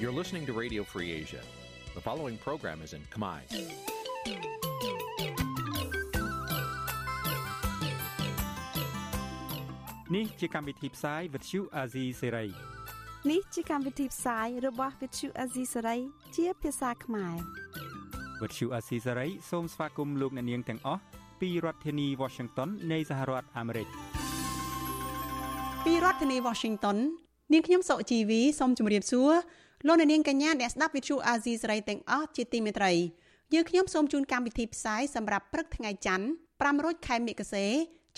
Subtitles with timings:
[0.00, 1.42] You're listening to Radio Free Asia.
[1.94, 3.40] The following program is in Khmer.
[10.10, 12.30] Nǐ chi càm bi tiệp xáy vệt chiu a zì sê
[13.30, 15.98] នេះជាកម្មវិធីផ្សាយរបស់ Vithu Azisari
[16.36, 17.36] ជាភាសាខ្មែរ
[18.42, 21.02] វិទ្យុអាស៊ីសេរីសូមស្វាគមន៍លោកអ្នកនាងទាំងអស់
[21.40, 23.88] ពីរដ្ឋធានី Washington នៃសហរដ្ឋអាមេរិក
[25.84, 26.96] ពីរដ្ឋធានី Washington
[27.52, 29.32] នាងខ្ញុំសុជីវីសូមជម្រាបសួរ
[29.87, 32.91] លោកអ្នកនាងកញ្ញាអ្នកស្ដាប់វិទ្យុអាស៊ីសេរីទាំងអស់ជាទីមេត្រី
[33.53, 36.25] យើងខ្ញុំសូមជូនកម្មវិធីផ្សាយសម្រាប់ព្រឹកថ្ងៃច័ន្ទ
[36.57, 37.65] 5រោចខែមិគសេ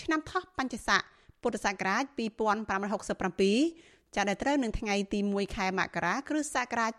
[0.02, 1.00] ឆ្នាំថោះបัญចស័ក
[1.42, 6.92] ពុទ្ធសករាជ2567ចាប់ដែលត្រូវនឹងថ្ងៃទី1ខែមករាគ្រិស្តសករាជ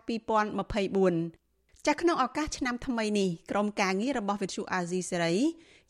[0.74, 5.34] 2024ចាស់ក្នុងឱកាសឆ្នាំថ្មីនេះក្រុមការងាររបស់វិទ្យុអាស៊ីសេរី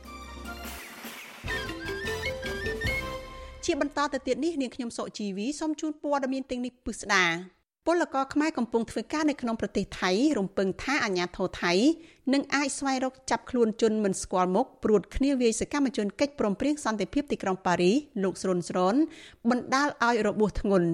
[3.65, 7.25] ជាបន្តទៅទៀតនេះនាងខ្ញុំសុជីវីសូមជូនព័ត៌មានទាំងនេះពិស្ដា
[7.87, 11.73] ពលករខ្មែរកំពុងធ្វើការនៅក្នុងប្រទេសថៃរំពឹងថាអាញាធរថៃ
[12.33, 18.95] នឹងអាចស្វែងរកចាប់ខ្លួនជនមិនស្គាល់មុខព្រួតគ្នាវាយសកម្មជនកិច្ចព្រមព្រៀងសន្តិភាពទីក្រុងប៉ារីសលោកស្រុនស្រន
[19.51, 20.89] បណ្ដាលឲ្យរបួសធ្ងន់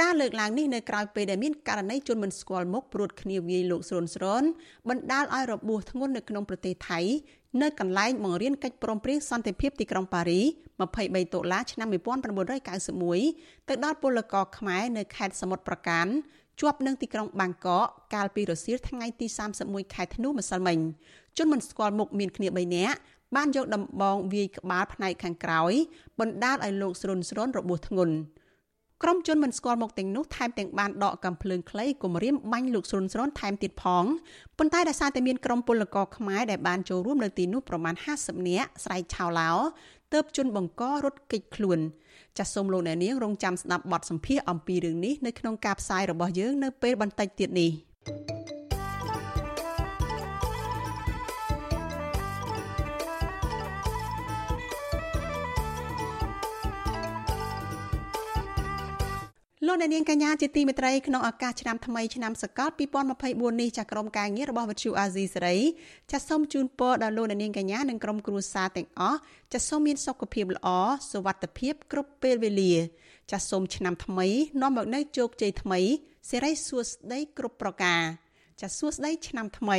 [0.00, 4.42] ការលើកឡើងនេះនៅក្រៅពេលដែលមានករណីជនមិនស្គាល់មុខព្រួតគ្នាវាយលោកស្រុនស្រន
[4.88, 7.00] បណ្ដាលឲ្យរបួសធ្ងន់នៅក្នុងប្រទេសថៃ
[7.62, 10.40] នៅកន្លែងបង្រៀនកិច្ចព្រមព្រៀងសន្តិភាពទីក្រុងប៉ារី
[10.86, 16.06] 23តុលាឆ្នាំ1991ទៅដល់ពលករខ្មែរនៅខេត្តសមុទ្រប្រការ
[16.60, 19.26] ជាប់នឹងទីក្រុងបាងកកកាលពីរសៀលថ្ងៃទី
[19.60, 20.78] 31ខែធ្នូម្សិលមិញ
[21.38, 22.96] ជនមិនស្គាល់មុខមានគ្នា3នាក់
[23.36, 25.72] បានយកដំបងវាយក្បាលផ្នែកខាងក្រោយ
[26.20, 28.14] បណ្ដាលឲ្យលោកស្រុនស្រុនរបួសធ្ងន់
[29.02, 34.04] ក្រុមជនមិនស្គាល់មុខទាំងនោះថែមទាំងបានដកកំភ្លើងខ្លីគំរាមបាញ់លោកស្រុនស្រុនថែមទៀតផង
[34.58, 39.50] ប៉ុន្តែដោយសារតែមានក្រុមពលករខ្មែរដែលបានចូលរួមនៅទីនោះប្រមាណ50នាក់ស្រែកឆោឡោ
[40.12, 41.78] ទើបជនបង្ករត់គេចខ្លួន
[42.38, 47.70] ចាសសូមលោកអ្នកនាងរងចាំស្ដាប់បទសម្ភាសន៍អំពីរឿងនេះនៅក្នុងការផ្សាយរបស់យើងនៅពេលបន្តិចទៀតនេះ។
[59.66, 62.68] លោកអ្នកនាងកញ្ញាជាទីមេត្រីក្នុងឱកាសឆ្នាំថ្មីឆ្នាំសកល
[63.10, 65.56] 2024នេះចាក្រុមការងាររបស់វិទ្យុអាស៊ីសេរី
[66.12, 69.18] ចាសូមជូនពរដល់លោកអ្នកនាងកញ្ញានិងក្រុមគ្រួសារទាំងអស់
[69.52, 70.68] ចាសូមមានសុខភាពល្អ
[71.10, 72.74] សុវត្ថិភាពគ្រប់ពេលវេលា
[73.30, 74.26] ចាសូមឆ្នាំថ្មី
[74.60, 75.80] នាំមកនូវជោគជ័យថ្មី
[76.30, 78.02] សិរីសួស្តីគ្រប់ប្រការ
[78.60, 79.78] ចាសួស្តីឆ្នាំថ្មី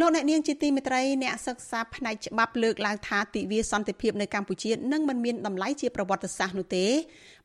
[0.00, 6.86] លោកអ្នកនាងជាទីមេត្រីអ្នកសិក្សាផ្នែកច្បាប់លើកឡើងថាទិវាសន្តិភាពនៅកម្ពុជានឹងមិនមានតម្លៃជាប្រវត្តិសាស្ត្រនោះទេ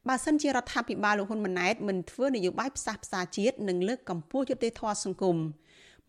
[0.08, 5.38] បើសិនជារដ្ឋាភិបាលលោកហ៊ុនម៉ាណែតមិនធ្វើនយោបាយផ្សះផ្សាជាតិនិងលើកកម្ពស់យុត្តិធម៌សង្គម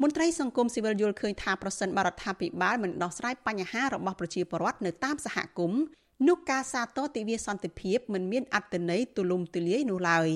[0.02, 5.80] មន្ត្រីសង្គមស៊ីវិលយល់ឃើញថាប្រសិនបរដ្ឋាភិបាលមិនដោះស្រាយបញ្ហារបស់ប្រជាពលរដ្ឋនៅតាមសហគមន៍
[6.28, 10.28] នោះការសាទរទិវាសន្តិភាពមិនមានអត្តន័យទូលំទូលាយនោះឡើយ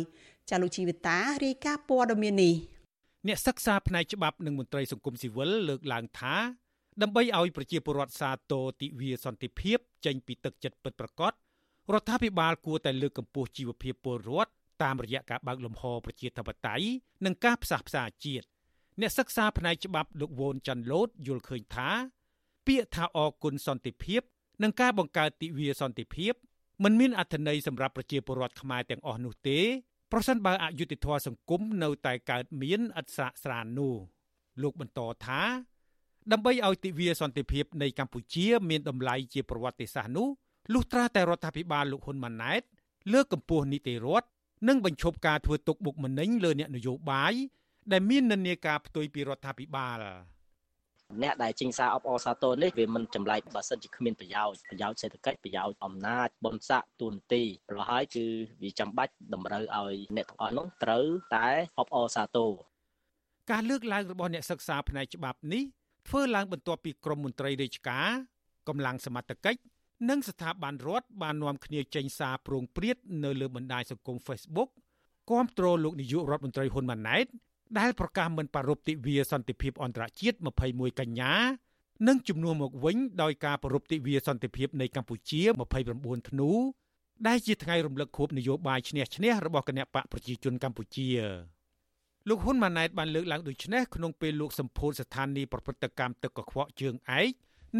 [0.50, 2.54] ចាលោកជីវិតារាយការណ៍ព័ត៌មាននេះ
[3.26, 6.34] អ្នកសិក្សាផ្នែកច្បាប់និងមន្ត្រីសង្គមស៊ីវិលលើកឡើងថា
[7.02, 11.32] ដើម្បីឲ្យប្រជាពលរដ្ឋសាទរទិវាសន្តិភាព ចេញពីទឹកចិត្តពិតប្រាកដ
[11.92, 14.52] រដ្ឋាភិបាលគួរតែលើកកម្ពស់ជីវភាពពលរដ្ឋ
[14.82, 16.86] តាមរយៈការបើកលំហប្រជាធិបតេយ្យ
[17.24, 18.46] និងការផ្សះផ្សាជាតិ
[19.00, 21.88] អ្នកសិក្សាផ្នែកច្បាប់លោកវ៉ូនចាន់ឡូតយល់ឃើញថា
[22.66, 24.22] ពាក្យថាអគុណសន្តិភាព
[24.62, 26.32] និងការបង្កើតទិវាសន្តិភាព
[26.84, 29.60] មិនមានអត្ថន័យសម្រាប់ប្រជាពលរដ្ឋខ្មែរទាំងអស់នោះទេ
[30.12, 33.94] ប្រសិនបើអយុត្តិធម៌សង្គមនៅតែកើតមានឥតស្រាកស្រាននោះ
[34.62, 35.40] លោកបន្តថា
[36.32, 40.28] ដើម្បីឲ្យទិវាសន្តិភាពនៃកម្ពុជាមានតម្លៃជាប្រវត្តិសាស្ត្រនោះ
[40.72, 42.62] លុះត្រាតែរដ្ឋាភិបាលលោកហ៊ុនម៉ាណែត
[43.12, 44.28] លើកកម្ពស់នីតិរដ្ឋ
[44.68, 47.34] និងបញ្ឈប់ការធ្វើទុកបុកម្នេញលើអ្នកនយោបាយ
[47.92, 49.98] ដែលមាននិន្នាការផ្ទុយពីរដ្ឋាភិបាល
[51.22, 58.26] អ្នកដែលចេញសារអបអរសាទរនេះវាមិនចម្លែកបើសិនជាគ្មានប្រយោជន៍ប្រយោជន៍សេដ្ឋកិច្ចប្រយោជន៍អំណាចបុណ្យស័ក្តិទូនទីប្រហែលគឺ
[58.62, 61.04] វាចាំបាច់តម្រូវឲ្យអ្នកទាំងអស់នោះត្រូវ
[61.34, 61.48] តែ
[61.78, 62.50] អបអរសាទរ
[63.50, 65.62] ការលើកឡើងរបស់អ្នកសិក្សាផ្នែកច្បាប់នេះ
[66.08, 68.08] ធ្វើឡើងបន្ទាប់ពីក្រមមន្ត្រីរាជការ
[68.68, 69.60] កម្លាំងសមត្ថកិច្ច
[70.10, 74.70] និងស្ថាប័នរដ្ឋបាននាំគ្នាចេញសារប្រងព្រាតនៅលើបណ្ដាញសង្គម Facebook
[75.30, 77.26] គាំទ្រលោកនាយករដ្ឋមន្ត្រីហ៊ុនម៉ាណែត
[77.78, 80.36] ដែលប្រកាសមិនប្រារព្ធទិវាសន្តិភាពអន្តរជាតិ
[80.68, 81.32] 21កញ្ញា
[82.08, 85.40] និងជំនួសមកវិញដោយការប្រារព្ធទិវាសន្តិភាពនៃកម្ពុជា
[85.84, 86.50] 29ធ្នូ
[87.26, 91.08] ដែលជាថ្ងៃរំលឹកខួបនយោបាយឈ្នះឈ្នះរបស់គណៈបកប្រជាជនកម្ពុជា
[92.28, 97.30] លោកហ៊ុនម៉ាណែតបានលើកឡើងដូចនេះក្នុងពេលលោកសម្ពោធស្ថានីយ៍ប្រព្រឹត្តកម្មទឹកកខ្វក់ជើងឯក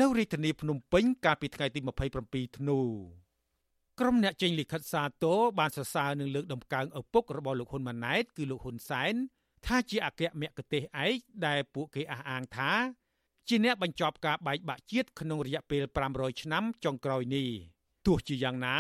[0.01, 1.81] នៅរាជធានីភ្នំពេញកាលពីថ្ងៃទី
[2.19, 2.81] 27ធ្នូ
[4.01, 9.15] ក្រុមអ្នកចេញលិខិតសារទរបានសរសើរនឹងលើកដំកើងឪពុករបស់លោកហ៊ុនម៉ាណែតគឺលោកហ៊ុនសែន
[9.67, 12.71] ថាជាអគ្គមគ្គទេសឯកដែលពួកគេអះអាងថា
[13.49, 15.83] ជាអ្នកបញ្ចប់ការបែកបាក់ជាតិក្នុងរយៈពេល
[16.13, 17.49] 500ឆ្នាំចុងក្រោយនេះ
[18.07, 18.79] ទោះជាយ៉ាងណា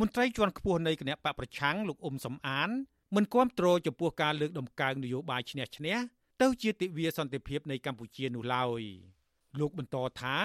[0.00, 2.70] មន្ត្រីជាន់ខ្ពស់នៃគណៈបកប្រឆាំងលោកអ៊ុំសំអាន
[3.14, 5.96] មិនគាំទ្រចំពោះការលើកដំកើងនយោបាយឈ្នះឈ្នះ
[6.42, 8.82] ទៅជាទិវាសន្តិភាពនៃកម្ពុជានោះឡើយ
[9.60, 10.36] លោកបន្តថា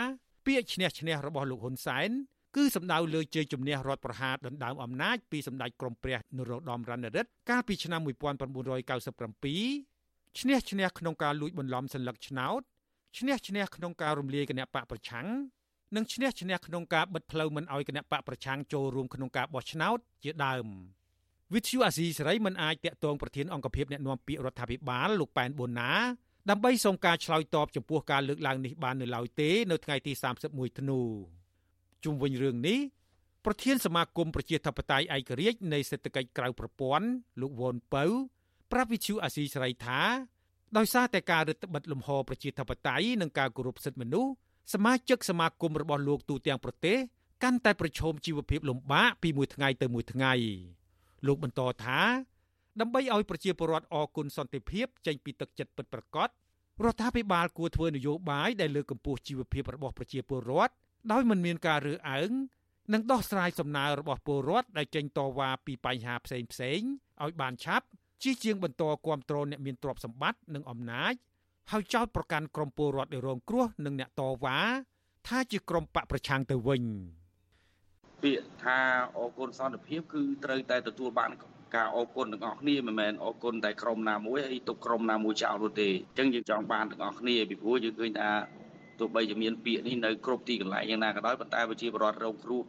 [0.45, 2.09] ពាក្យឈ្នះឈ្នះរបស់លោកហ៊ុនសែន
[2.55, 8.11] គឺសំដៅលើជ័យជំនះរដ្ឋប្រហារដណ្ដើមអំណាចពីសម្ដេចក្រមព្រះនរោត្តមរណរដ្ឋកាលពីឆ្នាំ1997
[10.39, 12.61] ឈ្នះឈ្នះក្នុងការលួចបន្លំសន្លឹកឆ្នោត
[13.17, 15.27] ឈ្នះឈ្នះក្នុងការរំលាយគណៈបកប្រឆាំង
[15.95, 20.65] និងឈ្នះឈ្នះក្នុងការបិទផ្លូវមិនឲ្យគណៈបកប្រឆាំងចូលរួមក្នុងការបោះឆ្នោតជាដើម
[21.53, 25.91] វិទ្យុអាស៊ីសេរីមិនអាចតាក់ទងប្រធានអង្គភិបអ្នកណាំពាក្យរដ្ឋាភិបាលលោកប៉ែនបូណា
[26.49, 30.11] ដើម្បីសូមការឆ្លើយតបចំពោះការលើកឡើងនេះបាននៅឡើយទេនៅថ្ងៃទី
[30.45, 31.01] 31ធ្នូ
[32.05, 32.79] ជុំវិញរឿងនេះ
[33.45, 37.07] ប្រធានសមាគមប្រជាធិបតេយ្យឯករាជ្យនៃសេដ្ឋកិច្ចក្រៅប្រព័ន្ធ
[37.41, 38.05] លោកវ៉ុនពៅ
[38.71, 40.01] ប្រាប់វិទ្យុអាស៊ីសេរីថា
[40.77, 44.31] ដោយសារតែការរឹតបន្តឹងលំហប្រជាធិបតេយ្យនិងការគោរពសិទ្ធិមនុស្ស
[44.73, 46.97] សមាជិកសមាគមរបស់លោកទូទាំងប្រទេស
[47.43, 50.33] កាន់តែប្រឈមជីវភាពលំបាកពីមួយថ្ងៃទៅមួយថ្ងៃ
[51.27, 51.99] លោកបន្តថា
[52.79, 56.29] ដើម្បីឲ្យប្រជាពលរដ្ឋអគុណសន្តិភាពចេញពីទឹកចិត្តពិតប្រាកដ
[56.85, 60.73] រដ្ឋាភិបាលគួរធ្វើនយោបាយដែលលើកកម្ពស់ជីវភាពរបស់ប្រជាពលរដ្ឋ
[61.11, 62.31] ដោយមិនមានការរើសអើង
[62.93, 66.79] និងដោះស្រាយសំណើរបស់ពលរដ្ឋដែលចេញតវ៉ាពីបញ្ហាផ្សេងផ្សេង
[67.23, 67.85] ឲ្យបានឆាប់
[68.23, 71.13] ជាជាងបន្តគ្រប់គ្រងអ្នកមានទ្រព្យសម្បត្តិនិងអំណាច
[71.71, 74.57] ហើយចោទប្រកាន់ក្រុមពលរដ្ឋដែលរងគ្រោះនិងអ្នកតវ៉ា
[75.27, 76.83] ថាជាក្រុមបកប្រឆាំងទៅវិញ
[78.23, 78.79] ពាក្យថា
[79.17, 81.31] អគុណសន្តិភាពគឺត្រូវតែទទួលបាន
[81.75, 88.29] ការអរគុណទាំងអស់គ្នាមិនមែនអរគុណតែក្រុមណាមួយហើយទុកក្រុមណាមួយចោលនោះទេអញ្ចឹងយើងចង់បានទាំងអស់គ្នាពីព្រោះយើងឃើញថា
[89.01, 92.63] ទោះបីជាមានពាក្យនេះនៅគ្រប់ទីកន្លែងយ៉ាងណាក៏ដោយប៉ុន្តែប្រជាពលរដ្ឋរងគ្រោះ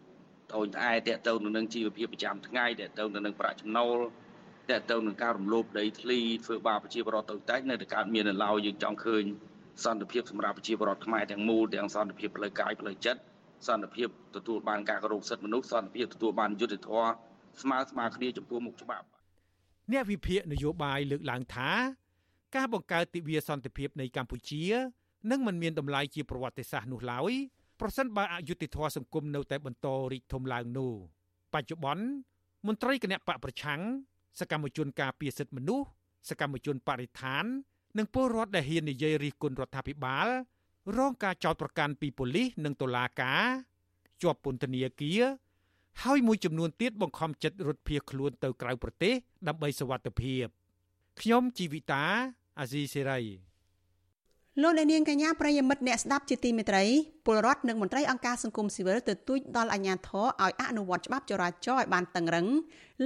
[0.52, 3.96] តូនត្អែតេតទៅនឹងជីវភាពប្រចាំថ្ងៃតេតទៅនឹងប្រាក់ចំណូល
[4.70, 9.25] តេតទៅនឹងការរំលោភដីធ្លីធ្វើបាបប្រជាពលរដ្ឋទៅតែនៅតែកើតមាននៅឡើយយើងចង់ឃើញ
[9.84, 13.20] សន្តិភាពសម្រាប់ប្រជាពលរដ្ឋខ្មែរទាំងមូលទាំងសន្តិភាពផ្លូវកាយផ្លូវចិត្ត
[13.69, 17.11] សន្តិភាពទទួលបានការគោរពសិទ្ធិមនុស្សសន្តិភាពទទួលបានយុត្តិធម៌
[17.62, 19.06] ស្មើស្មើគ្នាចំពោះមុខច្បាប់
[19.93, 21.70] អ្នកវិភាគនយោបាយលើកឡើងថា
[22.56, 24.64] ការបង្កើតទិវាសន្តិភាពនៃកម្ពុជា
[25.31, 27.33] នឹងមិនមានតម្លៃជាប្រវត្តិសាស្ត្រនោះឡើយ
[27.81, 30.93] ប្រសិនបើអយុត្តិធម៌សង្គមនៅតែបន្តរីកធំឡើងនោះ
[31.55, 32.05] បច្ចុប្បន្ន
[32.67, 33.81] មន្ត្រីគណៈបកប្រឆាំង
[34.41, 35.87] សកម្មជនការពារសិទ្ធិមនុស្ស
[36.31, 37.45] សកម្មជនបរិស្ថាន
[37.99, 40.26] និងពលរដ្ឋដែលហ៊ាននិយាយរិះគន់រដ្ឋាភិបាល
[40.99, 43.45] រងការចោទប្រកាន់ពីប៉ូលីសនិងតុលាការ
[44.23, 45.23] ជាប់ពន្ធនាគារ
[46.02, 49.14] ហើយមួយចំនួនទៀតបង្ខំចិត្តរត់ភៀសខ្លួនទៅក្រៅប្រទេស
[49.49, 50.45] ដើម្បីសវត្ថិភាព
[51.21, 52.05] ខ្ញុំជីវិតា
[52.59, 53.21] អាស៊ីសេរី
[54.61, 56.85] លោកអ្នកនាងកញ្ញាប្រិយមិត្តអ្នកស្ដាប់ជាទីមេត្រី
[57.26, 62.47] ពលរដ្ឋនិងមន្ត្រីអង្គការសង្គមស៊ីវិលទទូចដល់អាជ្ញាធរឲ្យអនុវត្តច្បាប់ចរាចរណ៍ឲ្យបានតឹងរឹង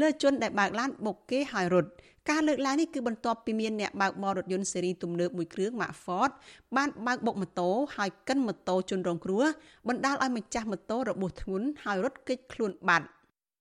[0.01, 1.89] លើជនដែលបើកឡានបុកគេហើយរត់
[2.31, 6.31] ការលើកឡើងនេះគឺបន្ទាប់ពីមានអ្នកបើកបររថយន្តស៊េរីទំនើបមួយគ្រឿង Mack Ford
[6.77, 9.45] បានបើកបុកម៉ូតូហើយកិនម៉ូតូជនរងគ្រោះ
[9.89, 13.07] បណ្ដាលឲ្យម្ចាស់ម៉ូតូរបួសធ្ងន់ហើយរត់គេចខ្លួនបាត់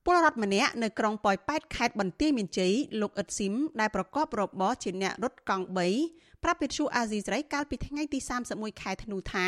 [0.06, 8.20] ពលរដ្ឋម្នាក់នៅក្រុងប៉ោយប៉ែតខេត្តបន្ទាយមានជ័យលោកអ៊ិតស៊ីមដែលប្រកបរបរជាអ្នករត់កង់3 ប្រាប់វិទ្យុអាស៊ីសេរីកាលពីថ្ងៃទី
[8.52, 9.48] 31ខែធ្នូថា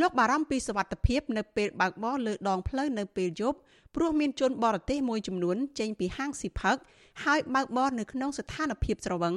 [0.00, 3.58] លោកបារម្ភពីសុវត្ថិភាពនៅពេលបើកបរលើដងផ្លូវនៅពេលយប់
[3.94, 6.76] ព្រោះមានជនបរទេសមួយចំនួនចេញពីហាងស៊ីផឹក
[7.24, 9.34] ហើយបើកបរនៅក្នុងស្ថានភាពស្រវឹង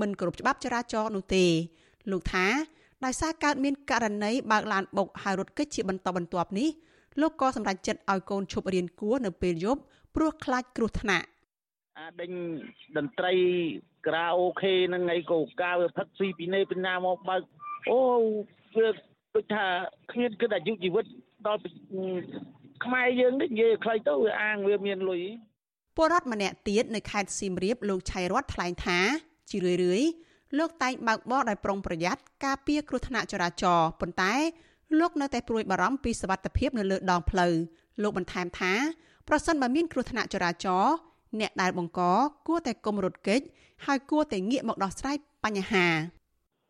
[0.00, 1.44] មិនគ្រប់ច្បាប់ចរាចរណ៍នោះទេ
[2.10, 2.46] លោកថា
[3.04, 6.68] ដោយសារកើតមានករណីបើកឡានបុកហើយរត់គេចជាបន្តបន្ទាប់នេះ
[7.20, 9.80] លោកក៏សម្រេចចិត្តឲ្យកូនឈប់រៀនគួរនៅពេលយប់
[10.14, 11.26] ព្រោះខ្លាចគ្រោះថ្នាក់
[11.98, 12.30] អាដេញ
[12.96, 13.32] តន្ត្រី
[14.06, 17.42] ក្រៅអូខេនឹងអីក៏កាវផឹកស៊ីពីនេះពីណាមកបើក
[17.90, 18.00] អូ
[18.76, 18.88] វា
[19.34, 19.64] ដូចថា
[20.12, 21.04] គ្មានគិតអាយុជីវិត
[21.46, 21.60] ដល់
[22.84, 25.22] ខ្មែរយើងនេះនិយាយខ្លីទៅវាអាងវាមានលុយ
[25.96, 28.98] ពលរដ្ឋម្នាក់ទៀតនៅខេត្តសៀមរាបលោកឆៃរតថ្លែងថា
[29.50, 30.02] ជារឿយរឿយ
[30.58, 34.34] លោកតែងបើកបរដោយប្រុងប្រយ័ត្នការពារគ្រោះថ្នាក់ចរាចរណ៍ប៉ុន្តែ
[35.00, 37.54] លោកនៅតែព្រួយបារម្ភពីសវត្ថិភាពនៅលើដងផ្លូវ
[38.02, 38.72] លោកបន្ថែមថា
[39.28, 40.94] ប្រសិនបើមានគ្រោះថ្នាក់ចរាចរណ៍
[41.40, 42.00] អ្នកដែលបង្ក
[42.46, 43.40] គួរតែកុំរត់គេច
[43.86, 45.86] ហើយគួរតែងាកមកដោះស្រាយបញ្ហា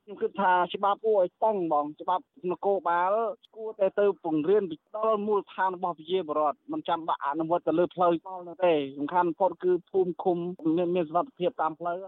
[0.04, 3.12] ខ្ញុំគិតថាច្បាប់គួរឲ្យតឹងបងច្បាប់នគរបាល
[3.56, 10.36] គួរតែទៅពង្រៀនពីដល់មូលដ្ឋានរបស់ប្រជាពលរដ្ឋមិនចាំបាក់អនុវត្តទៅលើផ្លូវដល់នោះទេសំខាន់បំផុតគឺភូមិឃុំ
[10.76, 11.98] មានមានសុវត្ថិភាពតាមផ្លូវ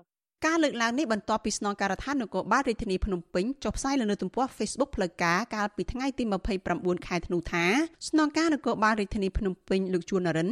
[0.47, 6.25] ការលើកឡើងនេះបន្ទាប់ពីស្នងការដ្ឋាននគរបាលរាជធានីភ្នំពេញចុះផ្សាយលើទំព័រ Facebook ផ្លូវការកាលពីថ្ងៃទី
[6.65, 7.65] 29ខែធ្នូថា
[8.09, 10.49] ស្នងការនគរបាលរាជធានីភ្នំពេញលោកជួននរិន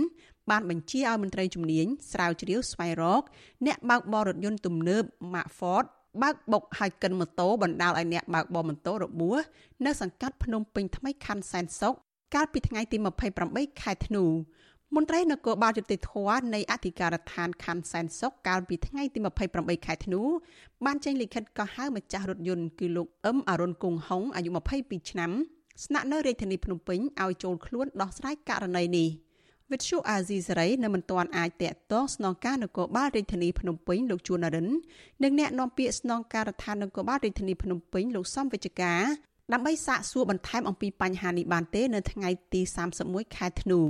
[0.51, 3.23] បានបញ្ជាឲ្យមន្ត្រីជំនាញស្រាវជ្រាវស្វែងរក
[3.67, 5.03] អ្នកបើកបររថយន្តទំនើប
[5.35, 5.87] Mark Ford
[6.23, 9.43] បើកបុកហើយកិនម៉ូតូបណ្ដាលឲ្យអ្នកបើកបរម៉ូតូរបួស
[9.87, 11.95] នៅសង្កាត់ភ្នំពេញថ្មីខណ្ឌសែនសុខ
[12.35, 12.97] កាលពីថ្ងៃទី
[13.41, 14.25] 28ខែធ្នូ
[14.95, 16.13] មន្ត្រីនគរបាលយុតិធធ
[16.55, 19.19] នៃអធិការដ្ឋានខណ្ឌសែនសុខកាលពីថ្ងៃទី
[19.53, 20.21] 28ខែធ្នូ
[20.85, 24.51] បានចេញលិខិតកោះហៅម្ចាស់រថយន្តគឺលោកអឹមអរុនគង់ហុងអាយុ
[24.81, 25.31] 22ឆ្នាំ
[25.85, 29.09] ស្នាក់នៅរាជធានីភ្នំពេញឲ្យចូលខ្លួនដោះស្រាយករណីនេះ។
[29.73, 34.69] វិទ្យុអាស៊ីសេរីនៅមិនទាន់អាចតាក់ទងស្នងការនគរបាលរាជធានីភ្នំពេញលោកជួននរិន
[35.23, 39.03] និងអ្នកនាំពាក្យស្នងការដ្ឋាននគរបាលរាជធានីភ្នំពេញលោកសំវិជ្ជការ
[39.53, 42.61] ដើម្បីសាកសួរបន្ថែមអំពីបញ្ហានេះបានទេនៅថ្ងៃទី
[42.99, 43.81] 31ខែធ្នូ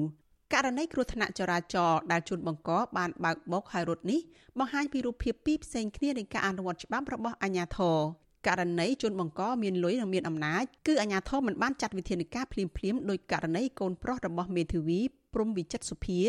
[0.52, 4.20] ករណីគ្រោះថ្នាក់ចរាចរណ៍ដែលជនបង្កបានបើកបោកហើយរត់នេះ
[4.58, 7.98] បង្ហាញពីរូបភាពពីរផ្សេងគ្នានៃការអនុវត្តច្បាប់របស់អាជ្ញាធរ
[8.46, 15.00] ករណីជនបង្កមានលុយនិងមានអំណាចគឺអាជ្ញាធរមិនបានចាត់វិធានការភ្លាមៗដោយករណីកូនប្រុសរបស់មេធាវី
[15.36, 16.20] ព្រំវិចិត្រសុភា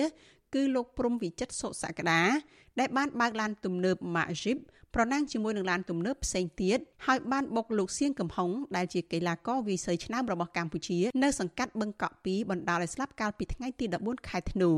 [0.53, 2.21] គឺលោកព្រំវិចិត្រសុសក្តា
[2.79, 4.57] ដែលបានបើកឡានទំនើប Majib
[4.95, 14.71] ប្រណាំងជាមួយនឹងឡានទំនើបផ្សេងទៀតហើយបានបុកលោកសៀងកំហុងដែលជាកីឡាករវាយសីឆ្នើមរបស់កម្ពុជា នៅសង្កាត់បឹងកក់2បណ្ដាលឲ្យស្លាប់កាលពីថ្ងៃទី14ខែធ្នូ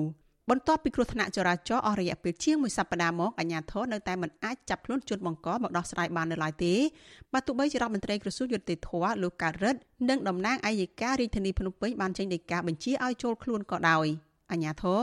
[0.50, 6.74] បន្ទាប់ពីគ្រោះថ្នាក់ចរាចរណ៍អស់រយៈពេលជាងមួយសប្តាហ៍មកអាជ្ញាធរនៅតែមិនអាចចាប់ខ្លួនជនបង្កមកដោះស្រាយបាននៅឡើយទេ
[7.34, 8.90] បើទោះបីជារដ្ឋមន្ត្រីក្រសួងយុតិធធ
[9.24, 9.80] លោកកើតរិទ្ធ
[10.10, 14.08] និងតំណាងអัยការរាជធានីភ្នំពេញបានចេញដីកាបញ្ជាឲ្យចូលខ្លួនក៏ដោយ
[14.52, 15.02] អាជ្ញាធរ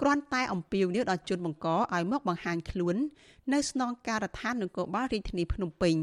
[0.00, 2.96] គ្រាន់តែអំពាវនាវដល់ជនបង្កឲ្យមកបង្ហាញខ្លួន
[3.52, 5.94] នៅស្នងការដ្ឋាននគរបាលរាជធានីភ្នំពេញ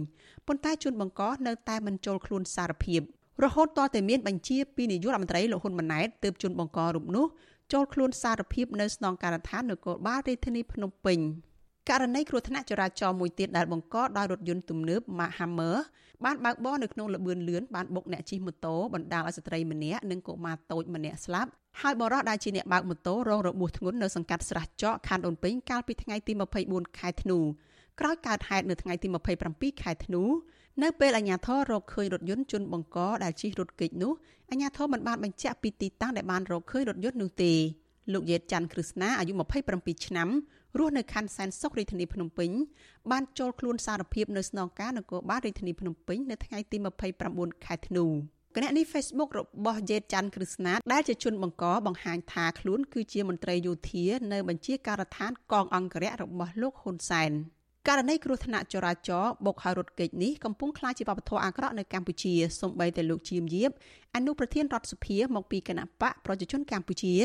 [0.47, 3.01] ប៉ុន្តែជនបង្កនៅតែមិនចូលខ្លួនសារភាព
[3.43, 7.25] រហូតតតែមានបញ្ជាពីនាយករដ្ឋមន្ត្រីលោកហ៊ុនម៉ាណែតទើបជនបង្ករូបនោះ
[7.71, 11.19] ចូលខ្លួនសារភាព នៅស្នងការដ្ឋាននគរបាលរាជធានីភ្នំពេញ
[11.89, 15.77] ករណីគ្រោះថ្នាក់ចរាចរណ៍មួយទៀតដែលបង្កដោយរថយន្តទំនើប Mack Hammer
[16.25, 21.49] បានបើកបរនៅក្នុងលបឿនលឿនបានបុកអ្នកជិះម៉ូតូបណ្ដាលឲ្យស្ត្រីម្នាក់និងកុមារតូចម្នាក់ស្លាប់
[21.81, 26.33] ហើយបរិះដែលជាអ្នកបើកម៉ូតូរងរបួសធ្ងន់នៅសង្កាត់ស្រះចកខណ្ឌអូនពេញកាលពីថ្ងៃទី
[26.65, 27.37] 24ខែធ្នូ
[27.99, 29.07] ក្រោយកើតហេតុនៅថ្ងៃទី
[29.45, 30.23] 27ខែធ្នូ
[30.81, 34.13] នៅពេលអាជ្ញាធររកឃើញរថយន្តជនបង្កដែលជិះរថគេចនោះ
[34.51, 37.53] អាជ្ញាធរមិនបានបញ្ជាក់ពីទីតាំងដែលបានរកឃើញរថយន្តនោះទេ
[38.13, 39.33] លោកយេតច័ន្ទគ្រឹស្ណាអាយុ
[39.69, 40.29] 27ឆ្នាំ
[40.77, 42.49] រស់នៅខណ្ឌសែនសុខរាជធានីភ្នំពេញ
[43.11, 46.77] បានចូលខ្លួនសារភាពនៅស្នងការនគរបាលរាជធានីភ្នំពេញនៅថ្ងៃទី
[47.21, 48.05] 29ខែធ្នូ
[48.55, 57.31] គណនី Facebook របស់យេតច័ន្ទគ្រឹស្ណាដែលជាជនបង្កបង្ហាញថាខ្លួនគឺជាមន្ត្រីយោធានៅបញ្ជាការដ្ឋានកងអង្គរៈរបស់លោកហ៊ុនសែន
[57.89, 63.71] ករណីគ្រោះថ្នាក់ចរាចរណ៍បុកហើយរត់គេចនេះកំពុងក្លាយជាវប្បធម៌អាក្រក់នៅកម្ពុជាសូម្បីតែលោកជាមយាប
[64.15, 67.15] អនុប្រធានរដ្ឋសភាមកពីគណៈបកប្រជាជនកម្ពុជា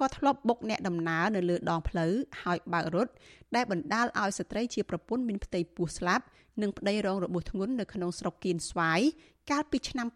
[0.00, 2.12] ក៏ធ្លាប់បុកអ្នកដំណើរនៅលើដងផ្លូវ
[2.42, 3.10] ហើយបើករត់
[3.54, 6.24] ដែលបណ្ដាលឲ្យស្ត្រីជាប្រពន្ធមានផ្ទៃពោះស្លាប់
[6.62, 9.00] និងប្តីរងរបួសធ្ងន់នៅក្នុងស្រុកគៀនស្វាយ
[9.50, 10.06] កាលពីឆ្នាំ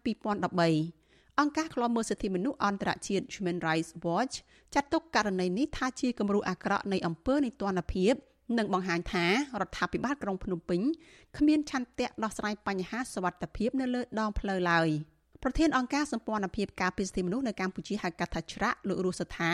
[0.65, 4.35] 2013អង្គការឃ្លាំមើលសិទ្ធិមនុស្សអន្តរជាតិ Human Rights Watch
[4.73, 8.15] ចាត់ទុកករណីនេះថាជាគំរូអាក្រក់នៃអំពើនីតិរដ្ឋភាព
[8.57, 9.25] និងបង្ហាញថា
[9.61, 10.81] រដ្ឋាភិបាលក្រុងភ្នំពេញ
[11.37, 14.89] គ្មានឆន្ទៈដោះស្រាយបញ្ហាសវត្ថិភាពនៅលើដងផ្លូវឡើយ។
[15.43, 19.51] ប្រធានអង្គការសម្ព័ន្ធភាពការពារសិទ្ធិមនុស្សនៅកម្ពុជាហៅកាត់ថាច្រាក់លោករស់សថា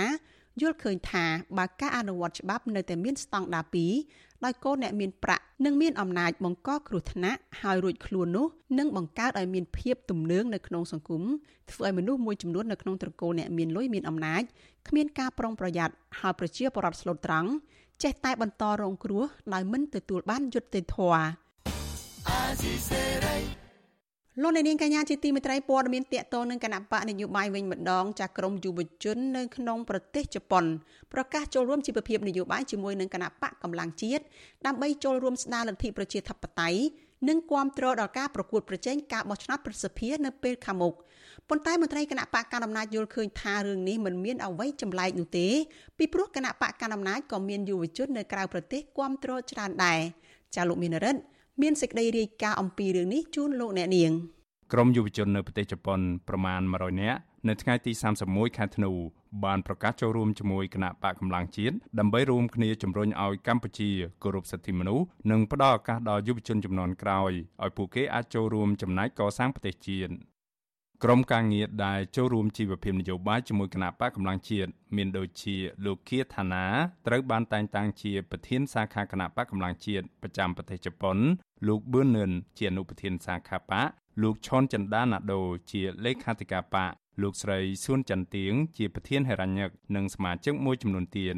[0.61, 1.25] យល់ឃើញថា
[1.57, 3.65] បើការអនុវត្តច្បាប់នៅតែមានស្តង់ដារ
[4.05, 8.47] 2ដោយកូនអ្នកមានប្រាក់និងមានអំណាចបង្កគ្រោះថ្នាក់ហើយរួចខ្លួននោះ
[8.79, 11.23] នឹងបង្កើតឲ្យមានភាពទំនើងនៅក្នុងសង្គម
[11.71, 14.43] ធ្វើឲ្យមនុស្សមួយចំនួននៅក្នុងត្រកូលអ្នកមានលុយមានអំណាច
[14.87, 17.49] គ្មានការប្រុងប្រយ័ត្នហើយប្រជាពលរដ្ឋស្លូតត្រង់
[18.03, 21.49] ចេះតែបន្តរងគ្រោះដោយមិនទទួលបានយុត្តិធម៌
[24.41, 30.65] លោកអ្នកនាងកញ្ញាជាទីមេត្រីព័ត៌មានតកតងនឹងគណៈបកនយោបាយវិញម្ដងចាក្រមយុវជននៅក្នុងប្រទេសជប៉ុន
[31.13, 34.23] ប្រកាសចូលរួមជីវភាពនយោបាយជាមួយនឹងគណៈបកកម្លាំងជាតិ
[34.65, 36.79] ដើម្បីចូលរួមស្ដារលទ្ធិប្រជាធិបតេយ្យ
[37.27, 40.93] និងគាំទ្រដល់ការប្រកួតប្រជែងការបោះឆ្នោតប្រសិទ្ធភាពនៅពេលខាងមុខ
[41.49, 45.47] ប៉ុន្តែមន្ត្រីគណៈបកកណ្ដាលអំណាចយល់ឃើញថារឿងនេះមិនមានអ្វីចម្លែកនោះទេ
[45.97, 49.99] ពីព្រោះគណៈបកកណ្ដាលអំណាចក៏មានយុវជននៅក្រៅប្រទេសគាំទ្រច្រើនដែរ
[50.55, 51.21] ចាលោកមានរិទ្ធ
[51.61, 54.11] មានសេចក្តីរាយការណ៍អំពីរឿងនេះជូនលោកអ្នកនាង
[54.73, 57.91] ក្រមយុវជននៅប្រទេសជប៉ុនប្រមាណ100នាក់នៅថ្ងៃទី
[58.25, 58.91] 31ខែធ្នូ
[59.45, 63.89] បានប្រកាសចូលរួមជាមួយគណៈបកកម្លាំងជាតិដើម្បីរួមគ្នាជំរុញឲ្យកម្ពុជា
[64.23, 67.31] គោរពសិទ្ធិមនុស្សនិងផ្ដល់ឱកាសដល់យុវជនជំនាន់ក្រោយ
[67.63, 70.13] ឲ្យពួកគេអាចចូលរួមចំណែកកសាងប្រទេសជាតិ
[71.03, 75.55] ក្រុមការងារដែលចូលរួមជីវភាពនយោបាយជាមួយគណៈបកកម្លាំងជាតិមានដូចជា
[75.85, 76.65] លោកគៀថាណា
[77.07, 81.17] ត្រូវបានតែងតាំងជាប្រធានសាខាគណៈបកកម្លាំងជាតិប្រចាំប្រទេសជប៉ុន
[81.67, 83.89] លោកប៊ឿននឿនជាអនុប្រធានសាខាបក
[84.21, 86.91] លោកឈុនចិន្តាណាដូ ជាលេខាធិការបក
[87.21, 91.35] លោកស្រីសួនចន្ទទៀងជាប្រធានហេរញ្ញិកនិងសមាជិកមួយចំនួនទៀត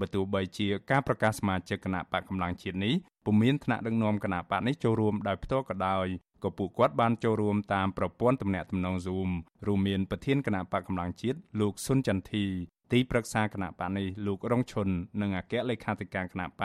[0.00, 2.94] បើទោះបីជាការប្រកាសសមាជិកគណៈបកកម្លាំងជាតិនេះ
[3.24, 6.06] ពុំមានថ្នាក់ដឹកនាំគណៈបកនេះចូលរួមដោយផ្ទាល់ក៏ដោយ
[6.44, 9.30] ក៏ពួកគាត់បានចូលរួមតាមប្រព័ន្ធទំនាក់ទំនង Zoom
[9.66, 12.44] រួមមានប្រធានគណៈបកកម្លាំងជាតិលោកសុនចន្ទធី
[12.92, 14.88] ទីប្រឹក្សាគណៈបកនេះលោករងឈុន
[15.20, 16.64] និងអគ្គលេខាធិការគណៈបក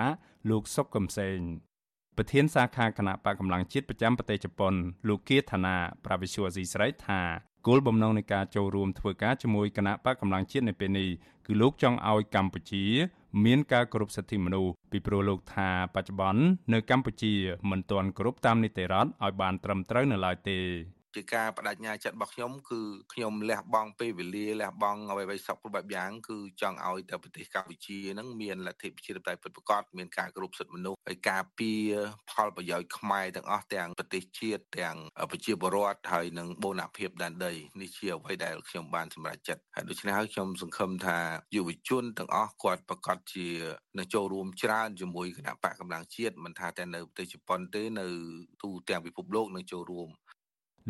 [0.49, 1.39] លោកសុកកំសែង
[2.17, 4.73] ប្រធានសាខាគណៈបកកម្លាំងជាតិប្រចាំប្រទេសជប៉ុន
[5.07, 7.21] លោកគៀថាណាប្រាវិសុវស៊ីស្រីថា
[7.67, 11.09] គោលបំណងនៃការចូលរួមធ្វើការជាមួយគណៈបកកម្លាំងជាតិនៅពេលនេះ
[11.45, 12.83] គឺលោកចង់ឲ្យកម្ពុជា
[13.45, 16.43] មានការគោរពសិទ្ធិមនុស្សពីព្រោះលោកថាបច្ចុប្បន្ន
[16.73, 17.33] នៅកម្ពុជា
[17.69, 20.59] មិនទាន់គោរពតាមនីតិរដ្ឋឲ្យបានត្រឹមត្រូវនៅឡើយទេ
[21.15, 22.81] ជាការបដិញ្ញាចិត្តរបស់ខ្ញុំគឺ
[23.13, 31.91] ខ្ញុំលះបង់ពេលវេលាលះបង់អ្វីៗសពគ្រប់បែបយ៉ាងគឺចង់ឲ្យតែប្រទេសកម្ពុជានឹងមានលទ្ធិប្រជាធិបតេយ្យពិតប្រាកដមានការគោរពសិទ្ធិមនុស្សហើយការពារ
[32.31, 34.97] ផលប្រយោជន៍ខ្មែរទាំងអស់ទាំងប្រទេសជាតិទាំង
[35.31, 41.17] ប្រជាពលរដ្ឋហើយនិងបូរណភាពដែនដីនេះជាអ្វីដែលខ្ញុំបានសម្រេចចិត្តហើយដូច្នេះហើយខ្ញុំសង្ឃឹមថា
[41.55, 43.47] យុវជនទាំងអស់គាត់ប្រកាសជា
[43.97, 48.07] នឹងចូលរួមច្រើនជាមួយគណៈបកកម្លាំងជាតិមិនថាតែនៅប្រទេសជប៉ុនទេនៅ
[48.61, 50.09] ទូទាំងពិភពលោកនឹងចូលរួម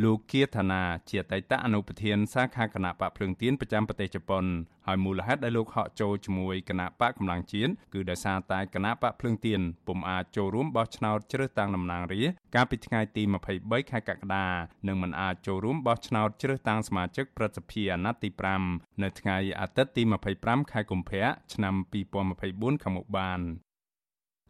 [0.03, 4.45] លោកគៀថាណាជាអតីតអនុប្រធានសាខាគណៈបកភ្លើងទៀនប្រចាំប្រទេសជប៉ុន
[4.87, 13.23] ហើយមូលហេតុដែលលោកហកចូលជាមួយគណៈបកកម្លាំងជាតិគឺដោយសារតែគណៈបកភ្លើងទៀនពុំអាចចូលរួមបោះឆ្នោតជ្រើសតាំងតំណាងរាស្ត្រកាលពីថ្ងៃទី
[13.57, 14.47] 23ខែកក្កដា
[14.87, 18.29] និងមិនអាចចូលរួមបោះឆ្នោតជ្រើសតាំងសមាជិកព្រឹទ្ធសភាអាណត្តិទី
[18.67, 20.03] 5នៅថ្ងៃអាទិត្យទី
[20.37, 21.75] 25ខែកុម្ភៈឆ្នាំ
[22.29, 23.41] 2024ខាងមុខបាន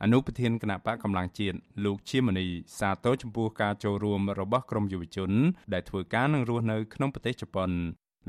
[0.04, 2.48] អនុប្រធានគណៈបកកម្លាំងជាតិលោកជាមនី
[2.80, 5.32] សាទរចំពោះការចូលរួមរបស់ក្រមយុវជន
[5.74, 7.72] ដែលធ្វើការនឹងរស់នៅក្នុងប្រទេសជប៉ុន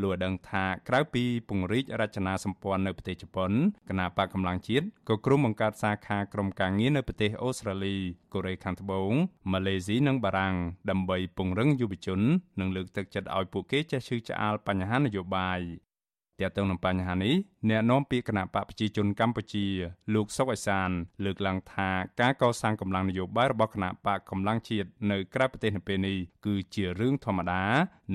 [0.03, 3.51] លោកដឹងថាក្រៅពីពង្រីករចនាសម្ព័ន្ធនៅប្រទេសជប៉ុន
[3.89, 7.97] គណៈបកកម្លាំងជាតិក៏ក្រុមបង្កើតសាខាក្រុមការងារនៅប្រទេសអូស្ត្រាលី
[8.33, 9.13] កូរ៉េខាងត្បូង
[9.53, 10.55] ម៉ាឡេស៊ីនិងបារាំង
[10.91, 12.21] ដើម្បីពង្រឹងយុវជន
[12.61, 15.61] និងលើកទឹកចិត្តឲ្យពួកគេចេះឈឺឆ្អាលបញ្ហានយោបាយ
[16.41, 17.35] ទាក់ទងនឹងបញ្ហានេះ
[17.71, 19.67] អ្នកនាំពាក្យគណៈបកប្រជាជនកម្ពុជា
[20.15, 20.89] លោកសុកអេសាន
[21.25, 21.89] លើកឡើងថា
[22.21, 27.63] ការកសាងកម្លាំងនយោបាយរបស់គណៈបកកម្លាំងជាតិនៅក្រៅប្រទេសនៅពេលនេះគឺជារឿងធម្មតា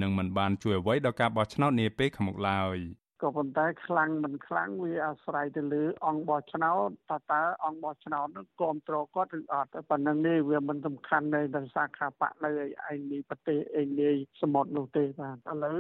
[0.02, 2.78] និងមិនបានជួយអ្វីដល់ការបោះឆ្នោតនាពេលខាងមុខឡើយ
[3.22, 12.50] ក៏ប៉ុន្តែខ្លាំងមិនខ្លាំងវាអាស្រ័យទៅលើអង្គបោះឆ្នោតតើតើអង្គបោះឆ្នោតនឹងគ្រប់គ្រងគាត់ឬអត់ប៉ុណ្្នឹងនេះវាមិនសំខាន់នៅដល់សាខាបកនៅ
[12.92, 15.80] ឯនេះប្រទេសឯនេះសមុទ្រនោះទេបាទឥឡូវ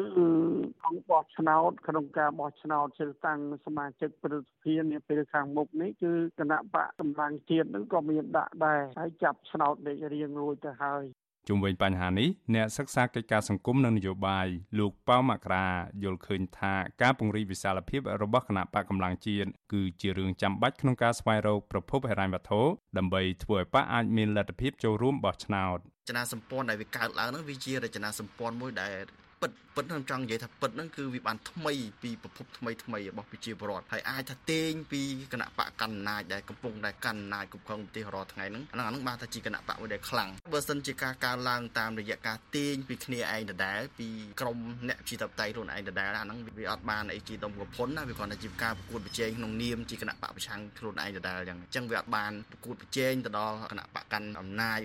[0.87, 11.03] អង្គបោះឆ្នោតក្នុងការបោះឆ្នោតជ្រើសតាំងសមាជិកប្រតិភិនាពេលខាងមុខនេះគឺគណៈបកកម្លាំងជាតិនឹងក៏មានដាក់ដែរហើយចាប់ឆ្នោតដេករៀងរួចទៅហើយ
[11.47, 14.47] ជុំវិញបញ្ហានេះអ្នកសិក្សាកិច្ចការសង្គមនិងនយោបាយ
[14.79, 15.67] លោកប៉ៅមករា
[16.03, 22.61] យល់ឃើញថាការពង្រីកវិសាលភាពរបស់គណៈបកកម្លាំងជាតិគឺជារឿងចាំបាច់ក្នុងការស្វែងរកប្រភពហិរញ្ញវត្ថុ
[22.97, 29.05] ដើម្បីធ្វើឲ្យបកអាចមានលទ្ធភាពចូលរួមបោះឆ្នោតរចនាសម្ព័ន្ធដែលវាកើតឡើងហ្នឹងវាជារចនាសម្ព័ន្ធមួយដែល
[29.41, 35.01] ពិតពិតខ្ញុំចង់និយាយថាពិតហ្នឹងគឺវាបានថ្មីពីប្រភពថ្មីថ្មីរបស់ប្រជាពលរដ្ឋហើយអាចថាទាញពី
[35.33, 44.07] គណៈបកកណ្ដាលអំណាចដែលកំពុងតែកណ្ដាលគ្រប់គ្រងប្រទេសរាល់ថ្ងៃហ្នឹងអាហ្នឹងបានថាជាគណៈបកមួយដែលខ្លាំងបើសិនជាការកើនឡើងតាមរយៈការទាញពីគ្នាឯងដដែលពី
[44.41, 54.77] ក្រមអ្នកប្រជាធិបតេយ្យខ្លួនឯងដដែលអាហ្នឹងវាអត់បានអីជាដុំកំភុនណាវាគ្រាន់តែជាការប្រកួតប្រជែងក្នុងនាមជាគណៈបកប្រឆាំងខ្លួនឯងដដែលអញ្ចឹងអញ្ចឹងវាអត់បានប្រកួតប្រជែងទៅដល់គណៈបកកាន់អំណាច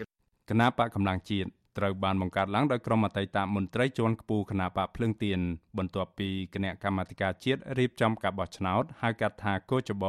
[0.50, 5.40] គណៈបកកម្លាំងជាតិ ត្រូវបានបង្កើតឡើងដោយក្រុមអតីតមន្ត្រីជាន់ខ្ពស់គណៈបកភ្លើងទៀន
[5.78, 10.04] បន្ទាប់ពីគណៈកម្មាធិការជាតិរៀបចំការបោះឆ្នោតហៅកាត់ថាកោចប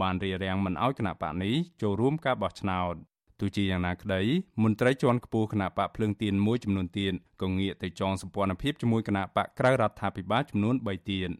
[0.00, 2.94] បានរៀបរៀងមិនអោយគណៈបកនេះចូលរួមការបោះឆ្នោត
[3.40, 4.22] ទោះជាយ៉ាងណាក្តី
[4.62, 11.30] មន្ត្រីជាន់ខ្ពស់គណៈបកភ្លើងទៀនមួយចំនួនទៀតក៏ងាកទៅចងសម្ព័ន្ធភាពជាមួយគណៈបកក្រៅរដ្ឋាភិបាលចំនួន3ទៀត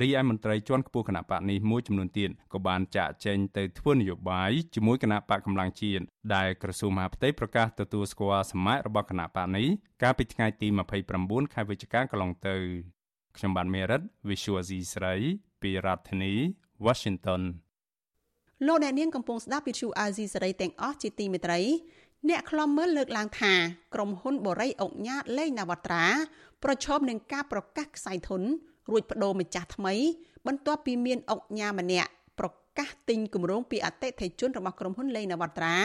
[0.00, 9.66] រីឯមន្ត្រីជាន់ខ្ពស់គណៈបកនេះមួយចំនួនទៀតក៏បានចាក់ចែងទៅធ្វើនយោបាយជាមួយគណៈបកកម្លាំងជាតិដែលក្រសួងមហាផ្ទៃប្រកាសទទួលស្គាល់សមាជរបស់គណៈបកនេះ
[10.02, 10.68] កាលពីថ្ងៃទី
[11.10, 12.56] 29ខែវិច្ឆិកាកន្លងទៅ
[13.36, 15.14] ខ្ញុំបានមេរិត Visual C ស្រី
[15.62, 16.32] ពីរដ្ឋធានី
[16.86, 17.42] Washington
[18.66, 21.60] លោកអ្នកនាងកំពុងស្ដាប់វិទ្យុអាស៊ីសេរីទាំងអស់ជាទីមេត្រី
[22.28, 23.54] អ្នកខ្លំមើលលើកឡើងថា
[23.94, 26.06] ក្រុមហ៊ុនបូរីអុកញ៉ាតលេងនវត្រា
[26.64, 28.42] ប្រឈមនឹងការប្រកាសខ្សែធន
[28.90, 29.94] រួចបដូរម្ចាស់ថ្មី
[30.46, 32.46] បន្ទាប់ពីមានអុកញ៉ាម្នាក់ប្រ
[32.78, 35.76] កាសទិញគម្រោងពីអតិថិជនរបស់ក្រុមហ៊ុនលេងនវត្រា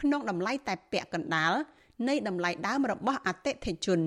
[0.00, 1.52] ក្នុងតម្លៃតែពាក់កណ្ដាល
[2.08, 4.00] នៃតម្លៃដើមរបស់អតិថិជន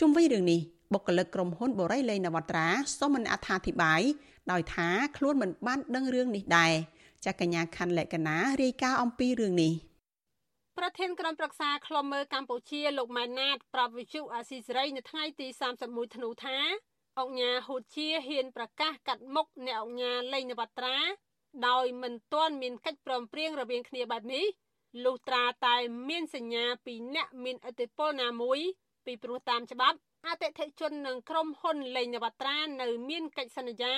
[0.00, 0.60] ជុំវិញរឿងនេះ
[0.92, 2.66] បុគ្គលិកក្រុមហ៊ុនបូរីលេងនវត្រា
[2.98, 4.02] សូមមិនអត្ថាធិប្បាយ
[4.52, 6.72] ដោយថាខ្លួនមិនបានដឹងរឿងនេះដែរ
[7.24, 9.72] ចាកញ្ញាខាន់លក្ខណារាយការណ៍អំពីរឿងនេះ
[10.78, 15.46] ប្រធានក្រុមប្រឹក្សាខ្លមមើកម្ពុជាលោកម៉ែនណាតប្រាប់វិទ្យុអាស៊ីសេរីនៅថ្ងៃទី
[15.82, 16.58] 31ធ្នូថា
[17.18, 20.96] អង្គញាហូជាហ៊ានប្រកាសកាត់មុខអ្នកអង្គញាលេងនវត្រា
[21.68, 24.44] ដោយមិនទាន់មានកិច្ចព្រមព្រៀងរវាងគ្នាបែបនេះ
[25.04, 25.76] លុះត្រាតែ
[26.08, 28.58] មានសញ្ញាពីអ្នកមានឥទ្ធិពលណាមួយ
[29.06, 33.94] ពីព្រោះតាមច្បាប់អតិថិជននិងក្រុមហ៊ុនលេងនវត្រានៅមានកិច្ចសន្យា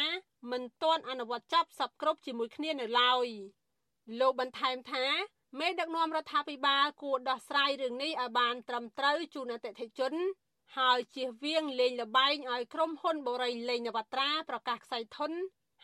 [0.50, 3.26] មិនទាន់អនុវត្តចាប់សពគ្រប់ជាមួយគ្នានៅឡើយ
[4.20, 5.04] លោកបន្ថែមថា
[5.60, 10.14] មេដឹកនាំរដ្ឋាភិបាលគួរដោះស្រាយរឿងនេះឲ្យបានត្រឹមត្រូវជូនអតិថិជន
[10.78, 15.32] ហើយជៀសវាងលេងលបែងឲ្យក្រុមហ៊ុនបូរីលេងនវត្រាប្រកាសខ្សែធន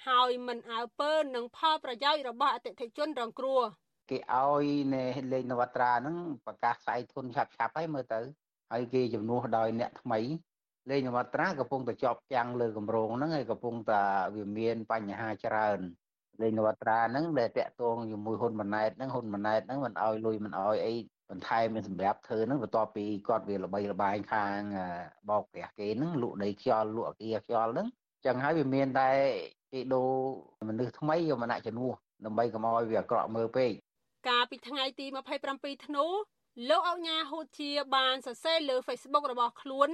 [0.07, 3.61] ហើយមិនអើពើនឹងផលប្រយោជន៍របស់អតិថិជនរងគ្រោះ
[4.11, 8.21] គេឲ្យនៃលេងនវត្រាហ្នឹងប្រកាសខ្សែធនឆាប់ឆាប់ហើយមើលទៅ
[8.73, 10.21] ហើយគេជំនួសដោយអ្នកថ្មី
[10.91, 14.03] លេងនវត្រាកំពុងតែជាប់ចាំងលើគម្រោងហ្នឹងហើយកំពុងតែ
[14.35, 15.79] វាមានបញ្ហាច្រើន
[16.43, 20.95] លេងនវត្រាហ្នឹងដែលតាក់ទងជាមួយហ៊ុនម៉ាណែតហ្នឹងហ៊ុនម៉ាណែតហ្នឹងមិនអោយលុយមិនអោយអី
[21.31, 24.61] បន្ថែមមានសម្រាប់ធ្វើហ្នឹងបន្ទាប់ពីគាត់វាល្បីល្បាញខាង
[25.29, 27.89] បោកផ្ទះគេហ្នឹងលក់ដីខ្យល់លក់អគារខ្យល់ហ្នឹង
[28.27, 29.11] ចឹងហើយវាមានតែ
[29.73, 30.11] គេដូរ
[30.69, 33.71] មនុស្សថ្មីយកមកដាក់ជំនួសដើម្បីកុំឲ្យវាអាក្រក់មើលពេក
[34.29, 35.07] កាលពីថ្ងៃទី
[35.47, 36.05] 27ធ្នូ
[36.71, 39.91] លោកអុកញ៉ាហ៊ូជាបានសរសេរលើ Facebook របស់ខ្លួន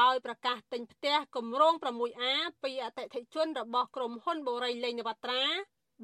[0.00, 2.22] ដោយប្រកាសទិញផ្ទះគម្រោង 6A
[2.64, 5.42] ពីអតិថិជនរបស់ក្រុមហ៊ុនបូរីលេងនវត្រា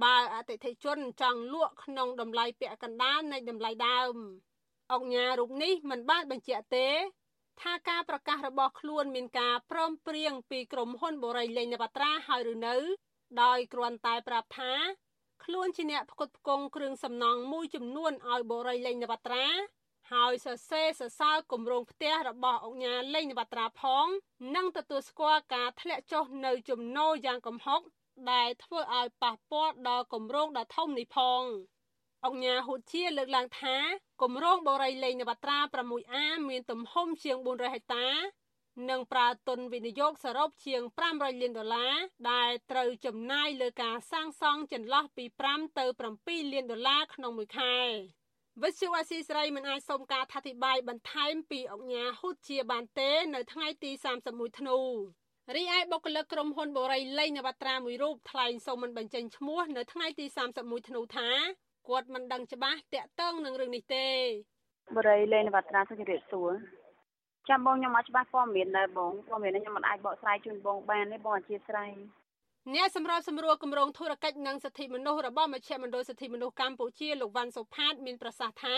[0.04, 4.14] បើអតិថិជនចង់លក់ក្នុងតម្លៃពាក់កណ្ដាលនៃតម្លៃដើម
[4.92, 6.88] អង្គញារូបនេះមិនបានបញ្ជាក់ទេ
[7.62, 12.76] ថាការប្រកាសរបស់ខ្លួនមានការព្រមព្រៀងពីក្រុមហ៊ុនបូរីលេងនវត្រាហើយឬនៅ
[13.42, 14.72] ដោយគ្រាន់តែប្រាប់ថា
[15.44, 19.46] ខ្លួនជាអ្នកផ្គត់ផ្គង់គ្រឿងសំណង់មួយចំនួនឲ្យបូរីលេងនវត្រា
[20.12, 24.06] ហើយសរសេរសរសើរគម្រោងផ្ទះរបស់អង្គញាលេងនវត្រាផង
[24.56, 27.80] និងទទួលស្គាល់ការធ្លាក់ចុះនៅចំណូលយ៉ាងកំហុក
[28.32, 31.42] ដែលធ្វើឲ្យប៉ះពាល់ដល់គម្រោងដ៏ធំនេះផង
[32.24, 33.76] អង្គញាហ៊ូជាលើកឡើងថា
[34.22, 36.16] គម្រោងបូរីលេងនវត្រា 6A
[36.48, 38.08] មានទំហំជាង400ហិកតា
[38.90, 41.94] និងប្រើទុនវិនិយោគសរុបជាង500លានដុល្លារ
[42.30, 45.84] ដែលត្រូវចំណាយលើការសាងសង់ចន្លោះពី5ទៅ
[46.18, 47.76] 7លានដុល្លារក្នុងមួយខែ
[48.62, 53.90] វិទ្យុអស៊ីសេរីមិនអាចសុំការថាធិប្បាយបន្ថែមពីអង្គញាហ៊ុតជាបានទេនៅថ្ងៃទី
[54.24, 54.78] 31ធ្នូ
[55.56, 60.26] រីឯបុគ្គលិកក្រុមហ៊ុនបូរីលេងនវត្រាមួយរូបថ្លែងសូមមិនបញ្ចេញឈ្មោះនៅថ្ងៃទី
[60.58, 61.30] 31ធ្នូថា
[61.88, 64.06] គាត់មិនដឹងច្បាស់តាក់ទងនឹងរឿងនេះទេ
[64.94, 66.52] បូរីលេងនវត្រាសូមជម្រាបសួរ
[67.48, 71.94] ចាំបងខ្ញុំអត់ច្បាស់ព័ត៌មានដែរបងព័ត៌មាននេះខ្ញុំមិនអាចបកស្រាយជូនបងបានទេបងអធិស្ឋាន
[72.74, 78.76] អ្នកសម្របសម្រួលគម្រោងធុរកិច្ចនិងសិទ្ធិមនុស្សរបស់មជ្ឈមណ្ឌលសិទ្ធិមនុស្សកម្ពុជាលោកវ៉ាន់សុផាត មានប្រសាសន៍ថា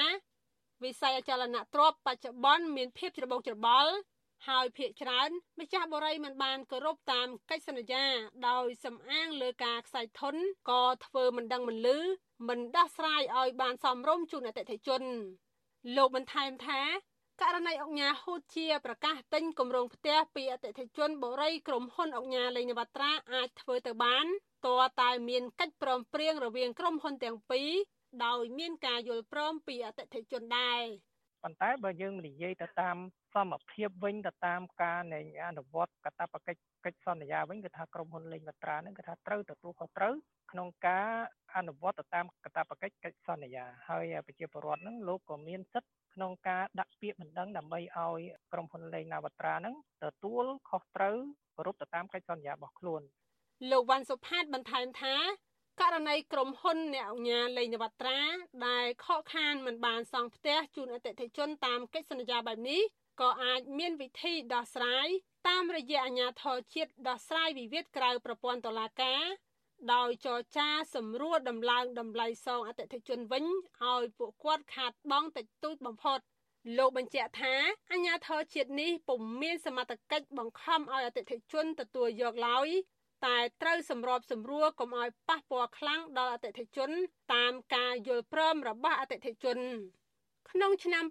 [0.85, 3.93] វិស័យអចលនទ្រព្យបច្ចុប្បន្នមានភាពច្របូកច្របល់
[4.47, 8.05] ហើយភាកច្រើនម្ចាស់បរិយមិនបានគោរពតាមកិច្ចសន្យា
[8.49, 10.37] ដោយសំអាងលើការខ្សែធន
[10.71, 11.99] ក៏ធ្វើមិនដឹងមិនលឺ
[12.49, 15.03] មិនដោះស្រាយឲ្យបានសមរម្យជូនអតិថិជន
[15.97, 16.83] លោកបន្ថែមថា
[17.43, 24.27] ករណីអង្គញាហ៊ូតជាប្រកាសទិញគម្រោងផ្ទះពីអតិថិជនបូរីក្រុមហ៊ុនអង្គញាលេងនវត្រាអាចធ្វើទៅបាន
[24.67, 27.71] តើតែមានកិច្ចព្រមព្រៀងរវាងក្រុមហ៊ុនទាំងពីរ
[28.25, 30.83] ដោយមានការយល់ព្រមពីអតិថិជនដែរ
[31.43, 32.97] ប៉ុន្តែបើយើងនិយាយទៅតាម
[33.35, 40.15] សមភាពវិញទៅតាមការនៃអនុវត្តកតាបកិច្ចកិច្ចសន្យាវិញគឺថាក្រុមហ៊ុនលេងវត្រានឹងគឺថាត្រូវទទួលខុសត្រូវ
[40.53, 41.09] ក្នុងការ
[41.57, 48.21] អនុវត្តទៅតាមកតាបកិច្ចកិច្ចសន្យាហើយប្រជាពលរដ្ឋនឹងលោកក៏មានសិទ្ធិក្នុងការដាក់ពាក្យបណ្ដឹងដើម្បីឲ្យ
[48.53, 51.17] ក្រុមហ៊ុនលេងនាវត្រានឹងទទួលខុសត្រូវ
[51.57, 53.03] គោរពទៅតាមកិច្ចសន្យារបស់ខ្លួន
[53.71, 55.17] លោកវ៉ាន់សុផាតបន្ថែមថា
[55.81, 58.21] ករណីក្រុមហ៊ុនអ្នកអញ្ញាលេងនវត្រា
[58.67, 62.83] ដែលខកខានមិនបានសង់ផ្ទះជូនអតិថិជនតាមកិច្ចសន្យាបែបនេះ
[63.21, 65.09] ក៏អាចមានវិធីដោះស្រាយ
[65.49, 69.25] តាមរយៈអាជ្ញាធរជាតិដោះស្រាយវិវាទក្រៅប្រព័ន្ធតុលាការ
[69.95, 73.45] ដោយចរចាសម្រួលដំឡើងតម្លៃសងអតិថិជនវិញ
[73.85, 76.19] ឲ្យពួកគាត់ខាតបង់តិចតួចបំផុត
[76.79, 77.55] លោកបញ្ជាក់ថា
[77.93, 82.69] អាជ្ញាធរជាតិនេះពុំមានសមត្ថកិច្ចបង្ខំឲ្យអតិថិជនទទួលយកឡើយ
[83.27, 86.91] តែត្រូវសម្របសម្រួលកុំឲ្យប៉ះពាល់ខ្លាំងដល់អតិថិជន
[87.35, 89.59] តាមការយល់ព្រមរបស់អតិថិជន
[90.53, 91.05] ក្នុងឆ្នាំ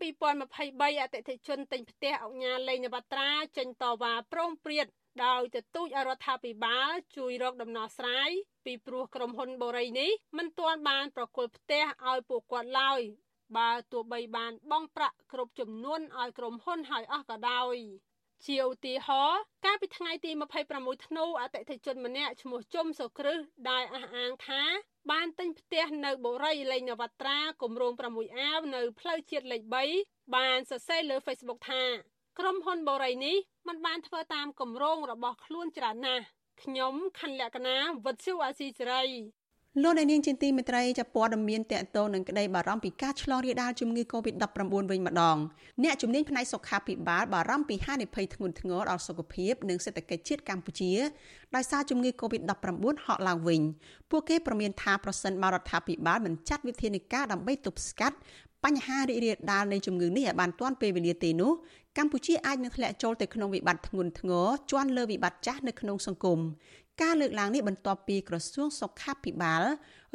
[0.48, 4.88] 2023អតិថិជនទិញផ្ទះអង្គញាលេងនវត្រាចេញតវ៉ាប្រងព្រាត
[5.26, 8.30] ដោយទទូចរដ្ឋាភិបាលជួយរកដំណោះស្រាយ
[8.66, 13.02] ពីព្រោះក្រុមហ៊ុនបូរីនេះមិនទាន់បានប្រគល់ផ្ទះឲ្យពួកគាត់ឡើយ
[13.58, 17.76] បើទោះបីបានបង់ប្រាក់គ្រប់ចំនួនឲ្យក្រុមហ៊ុនហើយអស់ក៏ដោយ
[18.46, 20.32] ជាឧទាហរណ៍កាលពីថ្ងៃទី
[20.70, 24.62] 26ធ្នូអតិថិជនម្នាក់ឈ្មោះជុំសុគ្រឹះដែលអះអាងថា
[25.12, 29.62] បានទិញផ្ទះនៅបូរីលេងនវត្រាគម្រោង6អាវនៅផ្លូវជាតិលេខ
[29.98, 31.84] 3បានសរសេរលើ Facebook ថា
[32.40, 36.26] ក្រុមហ៊ុនបូរីនេះมันបានធ្វើតាមគម្រោងរបស់ខ្លួនច្រើនណាស់
[36.64, 39.04] ខ្ញុំខណ្ឌលក្ខណាវុទ្ធុអាស៊ីសេរី
[39.84, 44.56] លោកអ្នកនាងជាទីមេត្រីចាប់ព័ត៌មានតកតងនឹងក្តីបារម្ភពីការឆ្លងរាលដាលជំងឺ Covid-19
[44.92, 45.38] វិញម្ដង
[45.84, 50.94] អ្នកជំនាញផ្នែកសុខាភិបាលបារម្ភពីហានិភ័យធ្ងន់ធ្ងរដល់សុខភាពនិងសេដ្ឋកិច្ចជាតិកម្ពុជា
[51.56, 52.54] ដោយសារជំងឺ Covid-19
[53.06, 53.62] ហក់ឡើងវិញ
[54.12, 58.18] ពួកគេប្រមានថាប្រសិនបើរដ្ឋាភិបាលមិនចាត់វិធានការដើម្បីទប់ស្កាត់
[58.66, 61.52] បញ្ហារីករាលដាលនៃជំងឺនេះឲ្យបានទាន់ពេលវេលាទេនោះ
[61.98, 66.40] កម្ពុជាអាចនឹងធ្លាក់ចូលទៅក្នុងវិបត្តិធ្ងន់ធ្ងរជាន់លើវិបត្តិចាស់នៅក្នុងសង្គម
[67.02, 69.64] ការលើកឡើងនេះបន្ទាប់ពីក្រសួងសុខាភិបាល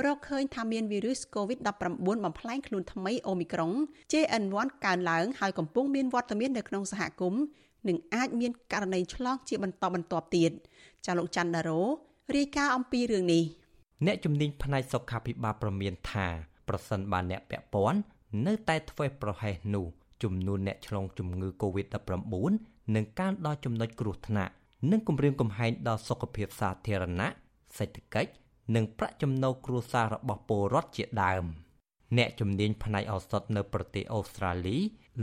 [0.05, 3.73] រកឃើញថាមានវីរុស COVID-19 បំផ្លែងខ្លួនថ្មីអូមីក្រុង
[4.12, 7.42] JN1 កើនឡើងហើយកំពុងមានវត្តមាននៅក្នុងសហគមន៍
[7.88, 10.51] និងអាចមានករណីឆ្លងជាបន្តបន្ទាប់ទៀត
[11.07, 11.81] ចាលោកច័ន្ទដារ៉ូ
[12.37, 13.42] រាយការណ៍អំពីរឿងនេះ
[14.07, 16.27] អ្នកជំនាញផ្នែកសុខាភិបាលប្រមានថា
[16.68, 18.01] ប្រសិនបើអ្នកពាក់ព័ន្ធ
[18.47, 19.87] នៅតែធ្វើប្រហែសនោះ
[20.23, 24.53] ចំនួនអ្នកឆ្លងជំងឺ Covid-19 នឹងកើនដល់ចំណុចគ្រោះថ្នាក់
[24.90, 27.29] និងគម្រាមកំហែងដល់សុខភាពសាធារណៈ
[27.79, 28.31] សេដ្ឋកិច្ច
[28.75, 31.45] និងប្រាក់ចំណូលគ្រួសាររបស់ពលរដ្ឋជាដើម
[32.18, 34.79] អ្នកជំនាញផ្នែកឱសថនៅប្រទេសអូស្ត្រាលី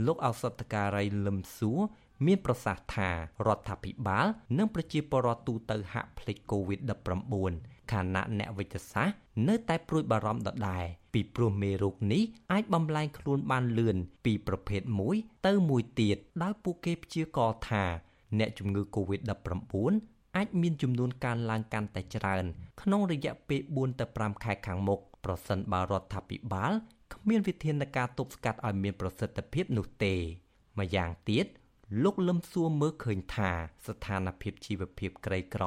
[0.06, 1.80] លោកឱសថការីលឹមសួរ
[2.26, 3.10] មានប្រសាសន៍ថា
[3.46, 4.26] រដ្ឋាភិបាល
[4.58, 9.16] និងប្រជាពលរដ្ឋទូទៅហាក់ភ្លេច COVID-19 ខណៈអ្នកវិទ្យាសាស្ត្រ
[9.48, 17.84] នៅតែព្រួយបារម្ភដដែលពីព្រោះមេរោគនេះអាចបំលែងខ្លួនបានលឿនពីប្រភេទមួយទៅមួយទៀតដោយពួកគេព្យាករណ៍ថា
[18.38, 19.74] អ្នកជំងឺ Covid-19
[20.36, 22.44] អាចមានចំនួនកើនឡើងកាន់តែច្រើន
[22.82, 26.72] ក្នុងរយៈពេល4ទៅ5ខែខាងមុខប្រសិនបើរដ្ឋាភិបាល
[27.14, 30.14] គ្មានវិធានការទប់ស្កាត់ឲ្យមានប្រសិទ្ធភាពនោះទេ
[30.78, 31.46] ម្យ៉ាងទៀត
[32.02, 33.50] លោកលឹមសួរមើលឃើញថា
[33.86, 35.64] ស្ថានភាពជីវភាពក្រីក្រ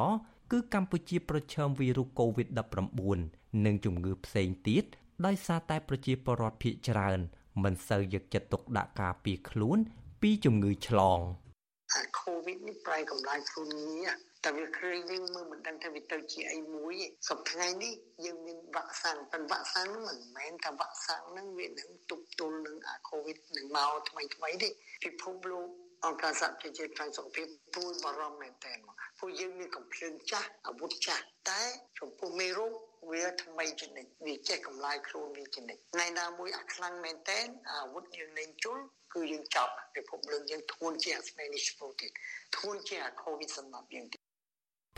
[0.52, 4.84] គឺកម្ពុជាប្រឈមវីរុស COVID-19 និងជំងឺផ្សេងទៀត
[5.26, 7.20] ដោយសារតែប្រជាពលរដ្ឋភាគច្រើន
[7.64, 9.78] មិនសូវយកចិត្តទុកដាក់ការពារខ្លួន
[10.22, 11.20] ពីជំងឺឆ្លង។
[11.94, 14.10] អា COVID នេះប្រែកម្លាំងខ្លួនងារ
[14.44, 16.96] តែវាគ្រាយើងមើលមិនដឹងថាវាទៅជាអីមួយ
[17.30, 17.94] សប្តាហ៍នេះ
[18.26, 24.70] យើងមានវ៉ាក់សាំងប៉ុន្តែវ៉ាក់សាំងមិនមែនថាវ៉ាក់សាំងហ្នឹងវានឹងទប់ទល់នឹងអា COVID នឹងមកថ្មីថ្មីទេ
[25.04, 25.68] ពិភពលោក
[26.06, 31.64] អង្គការសហប្រជាជាតិខាងសុខភាពពួយបារម្ភមែនទែនមកពួកយើងមានកំភ្លើងចាស់អាវុធចាស់តែ
[32.00, 32.74] ចំពោះមេរោគ
[33.12, 38.78] វាថ្មីជានិច្ចវាចេះកម្លាយខ្លួនវាជានិច្ចថ្ងៃណាមួយអាខ្លាំងមែនទែនអាវុធយើងលែងជុល
[39.14, 42.12] គឺយើងចប់ពិភពលោកយើងធ្ងន់ជាអាស្នេហ៍នេះស្ពូទៀត
[42.58, 44.22] ធ្ងន់ជាអាកូវីដសម្រាប់យើងទៀត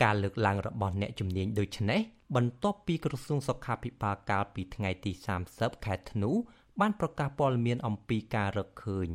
[0.02, 2.00] ការលើកឡើងរបស់អ្នកជំនាញដូចនេះ
[2.36, 5.12] បន្ទាប់ពីក្រសួងសុខាភិបាលកាលពីថ្ងៃទី
[5.48, 6.30] 30ខែធ្នូ
[6.80, 9.08] បានប្រកាសព័ត៌មានអំពីការរកឃើញ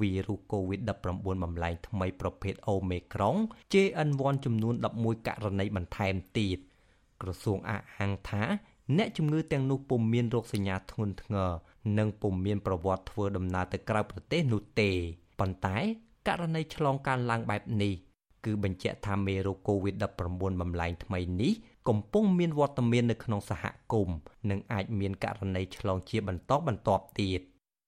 [0.00, 3.36] វីរុស COVID-19 បំលែងថ្មីប្រភេទ Omicron
[3.72, 6.58] JN1 ចំនួន11ករណីបន្ថែមទៀត
[7.22, 8.44] ក្រសួងអះអាងថា
[8.96, 11.50] អ្នកជំងឺទាំងនោះពុំមានរោគសញ្ញាធ្ងន់ធ្ងរ
[11.98, 14.90] និងពុំមានប្រវត្តិធ្វើដំណើរទៅក្រៅប្រទេសនោះទេ
[15.38, 15.76] ប៉ុន្តែ
[16.28, 17.94] ករណីឆ្លងកានឡើងបែបនេះ
[18.44, 21.52] គឺបញ្ជាក់ថាមេរោគ COVID-19 បំលែងថ្មីនេះ
[21.88, 24.18] កំពុងមានវត្តមាននៅក្នុងសហគមន៍
[24.50, 27.40] និងអាចមានករណីឆ្លងជាបន្តបន្ទាប់ទៀត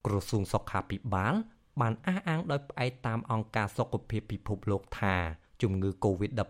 [0.05, 1.33] ក្រសួងសុខាភិបាល
[1.81, 5.15] បានអះអាងដោយផ្អែកតាមអង្គការសុខភាពពិភពលោកថា
[5.61, 6.45] ជំងឺ Covid-19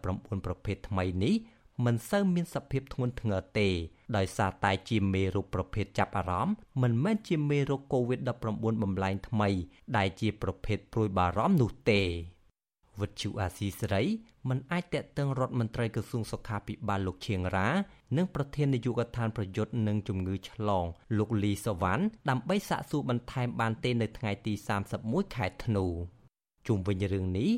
[0.45, 1.35] ប្រភេទថ្មីនេះ
[1.85, 3.69] មិនសូវមានសភាពធ្ងន់ធ្ងរទេ
[4.17, 9.49] ដោយសារតែជាមេរោគប្រភេទចាប់អារម្មណ៍មិនមែនជាមេរោគ COVID-19 បំលែងថ្មី
[9.97, 12.01] ដែលជាប្រភេទព្រួយបារម្ភនោះទេ
[13.01, 14.03] វិទ្យុអាស៊ីសេរី
[14.49, 17.69] មិនអាចតេតឹងរដ្ឋមន្ត្រីក្រសួងសុខាភិបាលលោកឈៀងរ៉ា
[18.17, 20.85] និងប្រធាននាយកដ្ឋានប្រយុទ្ធនឹងជំងឺឆ្លង
[21.17, 24.53] លោកលីសវណ្ណដើម្បីសាកសួរបន្ថែមបានទេនៅថ្ងៃទី
[24.93, 25.85] 31ខែធ្នូ
[26.67, 27.51] ជុំវិញរឿងនេះ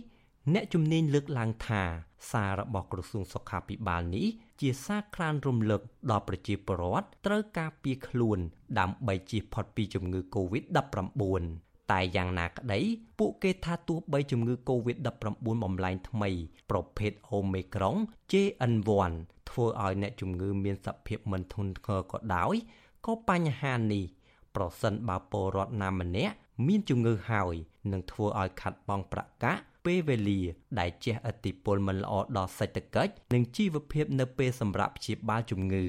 [0.51, 1.83] អ្នកជំនាញលើកឡើងថា
[2.31, 4.27] សាររបស់ក្រសួងសុខាភិបាលនេះ
[4.61, 8.39] ជាសារក្រានរំលឹកដល់ប្រជាពលរដ្ឋត្រូវការពារខ្លួន
[8.79, 11.43] ដើម្បីជៀសផុតពីជំងឺ Covid-19
[11.91, 12.79] តែយ៉ាងណាក្តី
[13.19, 16.29] ពួកគេថាទោះបីជំងឺ Covid-19 បំលែងថ្មី
[16.69, 17.97] ប្រភេទ Omicron
[18.31, 19.13] JN1
[19.49, 22.55] ធ្វើឲ្យអ្នកជំងឺមានសភាពមិនធ្ងន់ធ្ងរក៏ដោយ
[23.05, 24.03] ក៏បញ្ហានេះ
[24.55, 26.35] ប្រសិនបើពលរដ្ឋណាម្នាក់
[26.67, 27.55] មានជំងឺហើយ
[27.91, 30.41] នឹងធ្វើឲ្យខាត់បងប្រកាស ពេលវេលា
[30.79, 35.85] ដែលជះឥទ្ធិពលមិនល្អដល់សេដ្ឋកិច្ចនិងជីវភាពនៅពេលសម្រាប់ព្យាបាលជំងឺ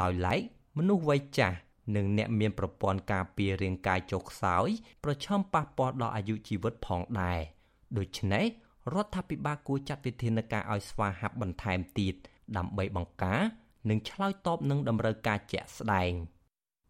[0.00, 0.40] ដោយឡែក
[0.78, 1.56] មនុស្សវ័យចាស់
[1.96, 4.68] និងអ្នកមានប្រព័ន្ធការពាររាងកាយចុះខ្សោយ
[5.04, 7.40] ប្រឈមប៉ះពាល់ដល់អាយុជីវិតផងដែរ
[7.98, 8.46] ដូច្នេះ
[8.94, 12.14] រដ្ឋាភិបាលគួរចាត់វិធានការឲ្យស្វាហាប់បន្ថែមទៀត
[12.56, 13.40] ដើម្បីបង្ការ
[13.90, 16.12] និងឆ្លើយតបនឹងតម្រូវការជាក់ស្ដែង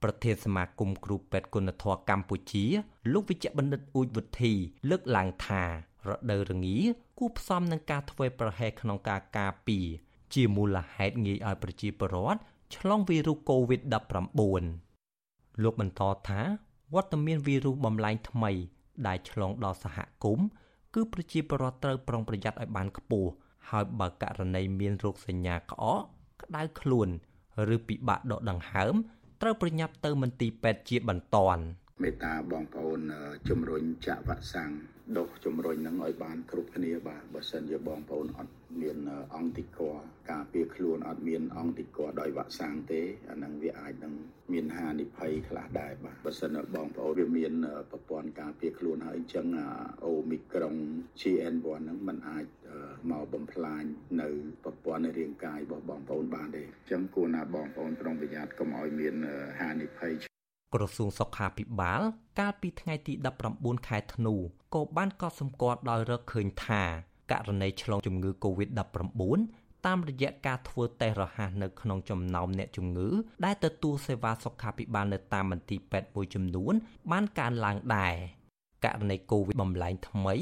[0.03, 2.64] ប្រធានសមាគមគ្រូពេទ្យគុណធម៌កម្ពុជា
[3.12, 4.53] លោកវិជ្ជបណ្ឌិតអ៊ូចវុធី
[4.90, 5.64] លើកឡើងថា
[6.09, 6.79] រដូវរងា
[7.19, 9.87] គួរផ្សំនឹងការធ្វើប្រហែសក្នុងការការពារ
[10.35, 12.41] ជាមូលហេតុងាយឲ្យប្រជាពលរដ្ឋ
[12.77, 14.65] ឆ្លងវីរុស COVID-19
[15.62, 16.41] លោកបន្តថា
[16.95, 18.51] វត្តមានវីរុសបំលែងថ្មី
[19.07, 20.47] ដែលឆ្លងដល់សហគមន៍
[20.95, 23.31] គឺប្រជាពលរដ្ឋត្រូវប្រុងប្រយ័ត្នឲ្យបានខ្ពស់
[23.71, 26.03] ហើយបើករណីមានរោគសញ្ញាក្អក
[26.43, 27.09] ក្តៅខ្លួន
[27.75, 28.95] ឬពិបាកដកដង្ហើម
[29.43, 31.65] ត្រូវប្រញាប់ទៅមន្ទីរពេទ្យជាបន្ទាន់
[32.01, 33.01] មេត្តាបងប្អូន
[33.49, 34.73] ជំរុញចាក់វ៉ាក់សាំង
[35.19, 38.97] ដុសជំរុញនឹងឲ្យបានគ្រប់គ្នាបាទបើសិនជាបងប្អូនអត់មាន
[39.37, 39.81] អង្គតិក
[40.31, 43.01] ការពារខ្លួនអត់មានអង្គតិកដោយវ៉ាក់សាំងទេ
[43.31, 44.15] អានឹងវាអាចនឹង
[44.53, 47.53] មានហានិភ័យខ្លះដែរបាទបើសិនបងប្អូនវាមាន
[47.91, 49.47] ប្រព័ន្ធការពារខ្លួនហើយអញ្ចឹង
[50.05, 50.75] អូមីក្រុង
[51.21, 52.47] GN1 ហ្នឹងมันអាច
[53.11, 53.85] មកបំផ្លាញ
[54.21, 54.29] នៅ
[54.65, 59.15] ប្រព័ន្ធនៃរាងកាយរបស់បងប្អូនបានទេអញ្ចឹងគួរណាបងប្អូនប្រុងប្រយ័ត្នកុំឲ្យមាន
[59.61, 60.32] ហានិភ័យ
[60.75, 62.01] ក្រសួងសុខាភិបាល
[62.41, 63.13] កាលពីថ្ងៃទី
[63.51, 64.35] 19ខែធ្នូ
[64.75, 66.83] ក៏បានកត់សម្គាល់ដោយរកឃើញថា
[67.33, 69.39] ករណីឆ្លងជំងឺ Covid-19
[69.87, 73.09] តាមរយៈការធ្វើតេស្តរហ័សនៅក្នុងចំណោមអ្នកជំងឺ
[73.45, 76.75] ដែលទទួលសេវាសុខាភិបាលនៅតាមមន្ទីរពេទ្យមួយចំនួន
[77.13, 78.15] បានកើនឡើងដែរ
[78.85, 80.35] ករណី Covid បំលែងថ្មី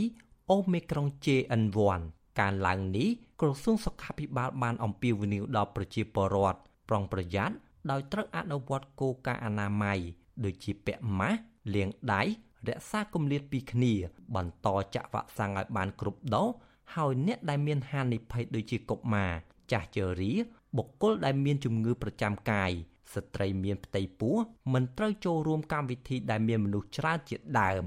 [0.51, 2.03] Omicron JN1
[2.41, 3.09] កើនឡើងនេះ
[3.41, 7.55] ក្រសួងសុខាភិបាលបានអំពាវនាវដល់ប្រជាពលរដ្ឋប្រុងប្រយ័ត្ន
[7.91, 9.99] ដោយត្រូវអនុវត្តគោលការណ៍អនាម័យ
[10.45, 11.41] ដូចជាពាក់ម៉ាស់
[11.75, 12.23] លាងដៃ
[12.69, 13.93] រក្សាគម្លាតពីគ្នា
[14.37, 16.49] បន្តចាក់វ៉ាក់សាំងឲ្យបានគ្រប់ដូស
[16.95, 19.33] ហើយអ្នកដែលមានហានិភ័យដូចជាកុមារ
[19.73, 20.33] ចាស់ជរា
[20.77, 22.71] បុគ្គលដែលមានជំងឺប្រចាំកាយ
[23.15, 24.37] ស្ត្រីមានផ្ទៃពោះ
[24.73, 27.85] មិនត្រូវចូលរួមកម្មវិធីដែលមានមនុស្សច្រើនជាដើម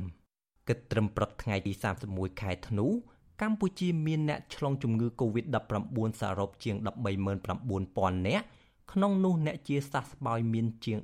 [0.67, 1.73] គិតត្រឹមព្រឹកថ្ងៃទី
[2.07, 2.87] 31ខែធ្នូ
[3.41, 6.75] កម្ពុជាមានអ្នកឆ្លងជំងឺ Covid-19 សរុបជាង
[7.51, 8.45] 139,000នាក់
[8.93, 10.97] ក្នុងនោះអ្នកជាសះស្បើយមានជាង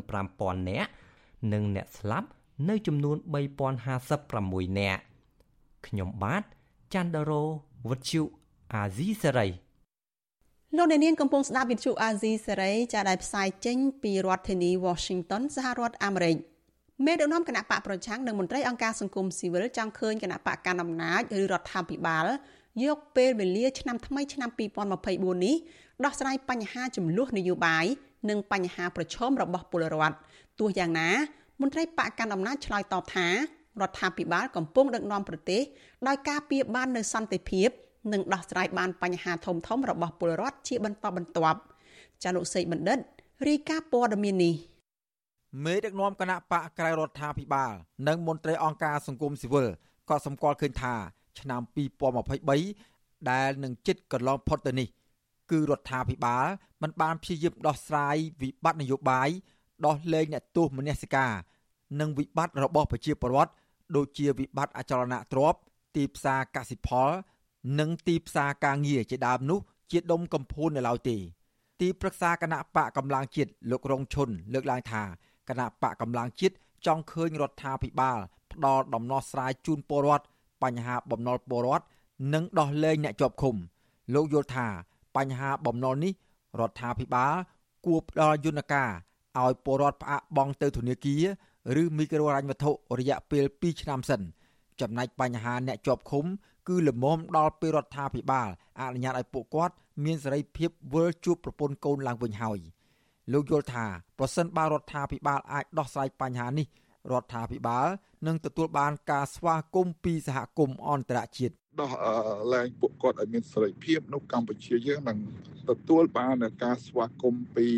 [0.00, 0.90] 135,000នាក់
[1.52, 2.28] និងអ្នកស្លាប់
[2.68, 3.16] នៅចំនួន
[3.96, 5.00] 3056នាក់
[5.86, 6.42] ខ្ញុំបាទ
[6.94, 7.42] ច័ន្ទរោ
[7.88, 8.22] វុទ្ធុ
[8.74, 9.48] អាស៊ីសេរី
[10.76, 16.36] លោកអ្នកនាងកំពុងស្ដាប់វិទ្យុអាស៊ីសេរីចាដែលផ្សាយចេញពីរដ្ឋធានី Washington សហរដ្ឋអាមេរិក
[17.04, 22.26] មេដឹកនាំគណៈបកប្រឆាំងនិងមន្ត្រីអង្គការសង្គមស៊ីវិលចង់ឃើញគណៈបកកណ្ដាលអំណាចឬរដ្ឋាភិបាល
[22.84, 24.50] យកពេលវេលាឆ្នាំថ្មីឆ្នាំ
[24.96, 25.56] 2024នេះ
[26.04, 27.84] ដោះស្រាយបញ្ហាចំនួននយោបាយ
[28.30, 30.16] និងបញ្ហាប្រឈមរបស់ពលរដ្ឋ
[30.60, 31.10] ទោះយ៉ាងណា
[31.60, 33.32] មន្ត្រីបកកាន់អំណាចឆ្លើយតបថារ
[33.88, 35.62] ដ្ឋាភិបាលកំពុងដឹកនាំប្រទេស
[36.08, 37.68] ដោយការពៀបាននូវសន្តិភាព
[38.12, 41.58] និងដោះស្រាយបានបញ្ហាធំធំរបស់ពលរដ្ឋជាបន្តបន្ទាប់
[42.22, 42.98] ចាលោកសេកបណ្ឌិត
[43.48, 44.54] រាយការណ៍ព័ត៌មាននេះ
[45.64, 47.72] មេដឹកនាំគណៈបកក្រៅរដ្ឋាភិបាល
[48.08, 49.68] និងមន្ត្រីអង្គការសង្គមស៊ីវិល
[50.08, 50.94] ក៏សម្គាល់ឃើញថា
[51.40, 51.60] ឆ្នាំ
[52.46, 54.88] 2023ដែលនឹងជិតកន្លងផុតទៅនេះ
[55.50, 56.46] គឺរដ្ឋាភិបាល
[56.82, 59.28] មិនបានព្យាយាមដោះស្រាយវិបត្តិនយោបាយ
[59.86, 61.32] ដោះលែងអ្នកទោសមនសិការ
[62.00, 63.52] និងវិបត្តិរបស់ប្រជាពលរដ្ឋ
[63.96, 65.60] ដូចជាវិបត្តិអចលនទ្រព្យ
[65.96, 67.10] ទីផ្សារកសិផល
[67.80, 69.58] និងទីផ្សារការងារជាដើមនោះ
[69.90, 71.16] ជាដុំកំភួននៅឡើយទេ
[71.80, 75.02] ទីប្រឹក្សាគណៈបកកម្លាំងជាតិលោករងឈុនលើកឡើងថា
[75.48, 76.54] គណៈបកកម្លាំងជាតិ
[76.86, 78.18] ចង់ឃើញរដ្ឋាភិបាល
[78.52, 80.24] ផ្ដល់ដំណោះស្រាយជូនពលរដ្ឋ
[80.62, 81.86] បញ្ហាបំណុលពលរដ្ឋ
[82.34, 83.54] និងដោះលែងអ្នកជាប់ឃុំ
[84.14, 84.68] លោកយល់ថា
[85.16, 86.12] បញ្ហាបំណុលនេះ
[86.60, 87.34] រដ្ឋាភិបាល
[87.86, 88.90] គួរផ្ដល់យន្តការ
[89.42, 91.16] ឲ្យពលរដ្ឋផ្អាកបង់ទៅធនាគា
[91.76, 94.20] រឬមីក្រូហិរញ្ញវត្ថុរយៈពេល2ឆ្នាំសិន
[94.80, 96.24] ចំណែកបញ្ហាអ្នកជាប់ឃុំ
[96.68, 98.48] គឺលមមដល់ពេលរដ្ឋាភិបាល
[98.80, 99.74] អនុញ្ញាតឲ្យពួកគាត់
[100.04, 102.58] មានសេរីភាពវិលជួបប្រពន្ធកូនឡើងវិញហើយ
[103.32, 103.84] លោកយល់ថា
[104.18, 106.66] ប្រសិនបើរដ្ឋាភិបាលអាចដោះស្រាយបញ្ហានេះ
[107.12, 107.86] រដ្ឋាភិបាល
[108.26, 111.92] នឹងទទួលបានការស្វាគមន៍ពីសហគមន៍អន្តរជាតិ ដោះ
[112.52, 115.18] លែងពួកគាត់ឲ្យមានសេរីភាពនៅកម្ពុជាយើងនឹង
[115.70, 117.68] ទទួលបានការស្វាគមន៍ពី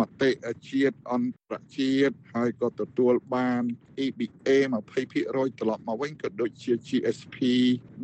[0.00, 0.30] មតិ
[0.70, 3.62] ជាតិអន្តរជាតិហើយក៏ទទួលបាន
[4.04, 4.48] EBA
[4.88, 7.36] 20%ត្រឡប់មកវិញក៏ដូចជា GSP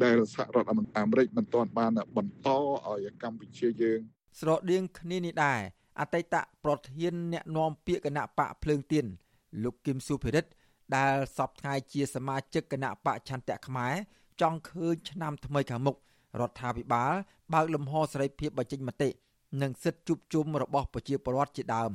[0.02, 0.68] ដែលសហរដ្ឋ
[0.98, 4.00] អាមេរិកមិនទាន់បានបន្តឲ្យកម្ពុជាយើង
[4.40, 5.60] ស្រដៀងគ្នានេះដែរ
[6.00, 9.06] អតីតប្រធានអ្នកនាំពាក្យគណៈបកភ្លើងទៀន
[9.64, 10.50] លោកគឹមសុភិរិទ្ធ
[10.96, 13.94] ដែលសពថ្ងៃជាសមាជិកគណៈបកឆន្ទៈខ្មែរ
[14.40, 15.96] ចង់ឃើញឆ្នាំថ្មីខាងមុខ
[16.40, 17.12] រដ្ឋាភិបាល
[17.52, 19.10] បើកលំហសេរីភាពបញ្ចេញមតិ
[19.62, 21.92] និងសិទ្ធិជួបជុំរបស់ប្រជាពលរដ្ឋជាដើម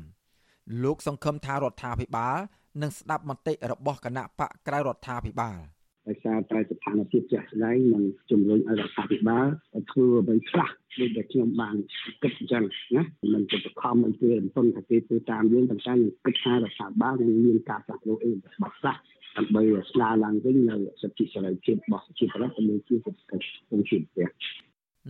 [0.83, 2.37] លោកសង្ឃឹមថារដ្ឋាភិបាល
[2.81, 5.59] នឹងស្ដាប់មតិរបស់គណៈបកក្រៅរដ្ឋាភិបាល។
[6.09, 9.47] ដោយសារតែស្ថានភាពជាក់ស្ដែងនិងជំរុញឲ្យរដ្ឋាភិបាល
[9.91, 11.75] ធ្វើអ្វីខ្លះដូចដែលខ្ញុំបាន
[12.21, 12.63] គិតអញ្ចឹង
[12.95, 13.03] ណា
[13.33, 15.93] មិនទៅបខំឲ្យធ្វើរំពឹងថាគេធ្វើតាមយើងតែតែ
[16.25, 18.95] គិតថារដ្ឋាភិបាលនឹងមានការផ្លាស់ប្ដូរអីរបស់ខ្លះ
[19.39, 24.27] ដើម្បីស្ដារឡើងវិញនៅសិទ្ធិសេរីភាពរបស់ប្រជាពលរដ្ឋនិងជាសេដ្ឋកិច្ចក្នុងជីវភាព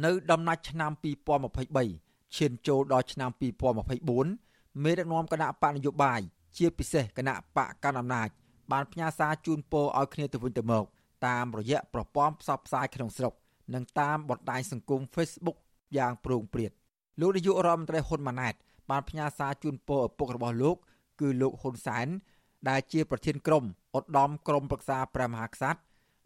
[0.05, 0.91] នៅដំណាច់ឆ្នាំ
[1.63, 3.29] 2023ឈានចូលដល់ឆ្នាំ
[4.07, 6.21] 2024មេដឹកនាំគណៈបកនយោបាយ
[6.57, 8.29] ជាពិសេសគណៈបកកណ្ដាលអំណាច
[8.71, 10.85] បានផ្ញើសារជូនពរឲ្យគ្នាទៅវិញទៅមក
[11.27, 13.33] តាមរយៈប្រព័ន្ធផ្សព្វផ្សាយក្នុងស្រុក
[13.73, 15.57] និងតាមបណ្ដាញសង្គម Facebook
[15.97, 16.71] យ៉ាងប្រងព្រាត
[17.19, 18.53] លោកនាយករដ្ឋមន្ត្រីហ៊ុនម៉ាណែត
[18.89, 20.75] បានផ្ញើសារជូនពរឪពុករបស់លោក
[21.19, 22.07] គឺលោកហ៊ុនសែន
[22.69, 23.63] ដែលជាប្រធានក្រុម
[23.97, 25.79] ឧត្តមក្រុមប្រឹក្សាព្រះមហាក្សត្រ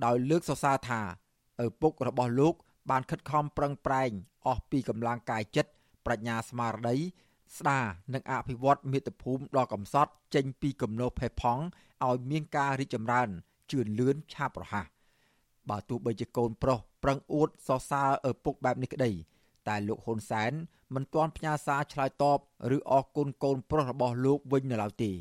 [0.05, 1.01] ដោយលើកសរសើរថា
[1.66, 2.53] ឪពុករបស់លោក
[2.89, 4.11] បានខិតខំប្រឹងប្រែង
[4.47, 5.72] អស់ពីកម្លាំងកាយចិត្ត
[6.05, 6.97] ប្រាជ្ញាស្មារតី
[7.57, 11.64] ស្ដារនិងអភិវឌ្ឍមាតុភូមិដ៏កំសត់ចេញពីគំនរផេះផង់
[12.05, 13.30] ឲ្យមានការរីកចម្រើន
[13.72, 14.86] ជឿនលឿនឆាប់រហ័ស
[15.70, 19.11] បើទោះបីជាកូនប្រុសប្រឹងអួតសរសើរឪពុកបែបនេះក្តី
[19.68, 20.51] តែលោកហ៊ុនសែន
[20.93, 22.39] មិនទាន់ផ្ញើសារឆ្លើយតប
[22.76, 25.11] ឬអរគុណកូនប្រុសរបស់លោកវិញនៅឡើយទេ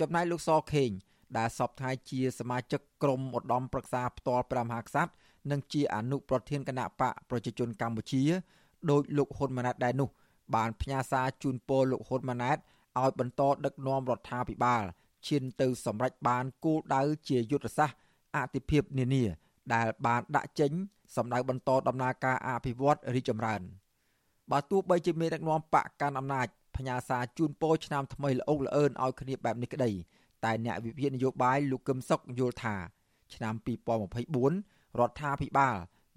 [0.00, 0.90] ចំណែកលោកសខេង
[1.36, 5.12] ដែលសពថ្ងៃជាសមាជិកក្រុមឧត្តមប្រឹក្សាផ្ទាល់ព្រះមហាក្សត្រ
[5.50, 8.22] និងជាអនុប្រធានគណៈបកប្រជាជនកម្ពុជា
[8.90, 10.08] ដោយលោកហ៊ុនម៉ាណែតដែរនោះ
[10.56, 12.58] បានផ្ញើសារជូនពរលោកហ៊ុនម៉ាណែត
[13.00, 14.84] ឲ្យបន្តដឹកនាំរដ្ឋាភិបាល
[15.26, 17.98] ឈានទៅសម្រេចបានគោលដៅជាយុទ្ធសាស្ត្រ
[18.36, 19.24] អតិភិបនានា
[19.74, 20.72] ដែលបានដាក់ចេញ
[21.16, 23.60] សម្ដៅបន្តដំណើរការអភិវឌ្ឍរីចម្រើន
[24.50, 29.90] បើទោះបីជាមានដឹកនាំបកកាន់អំណាចផ្ញើសារជូនពរឆ្នាំថ្មីល្អុកល្អឿនឲ្យគ្នាបែបនេះក្តី
[30.44, 32.74] តែអ្នកវិភាគនយោបាយលោកកឹមសុខយល់ថា
[33.34, 33.54] ឆ្នាំ
[34.26, 35.76] 2024រដ្ឋាភិបាល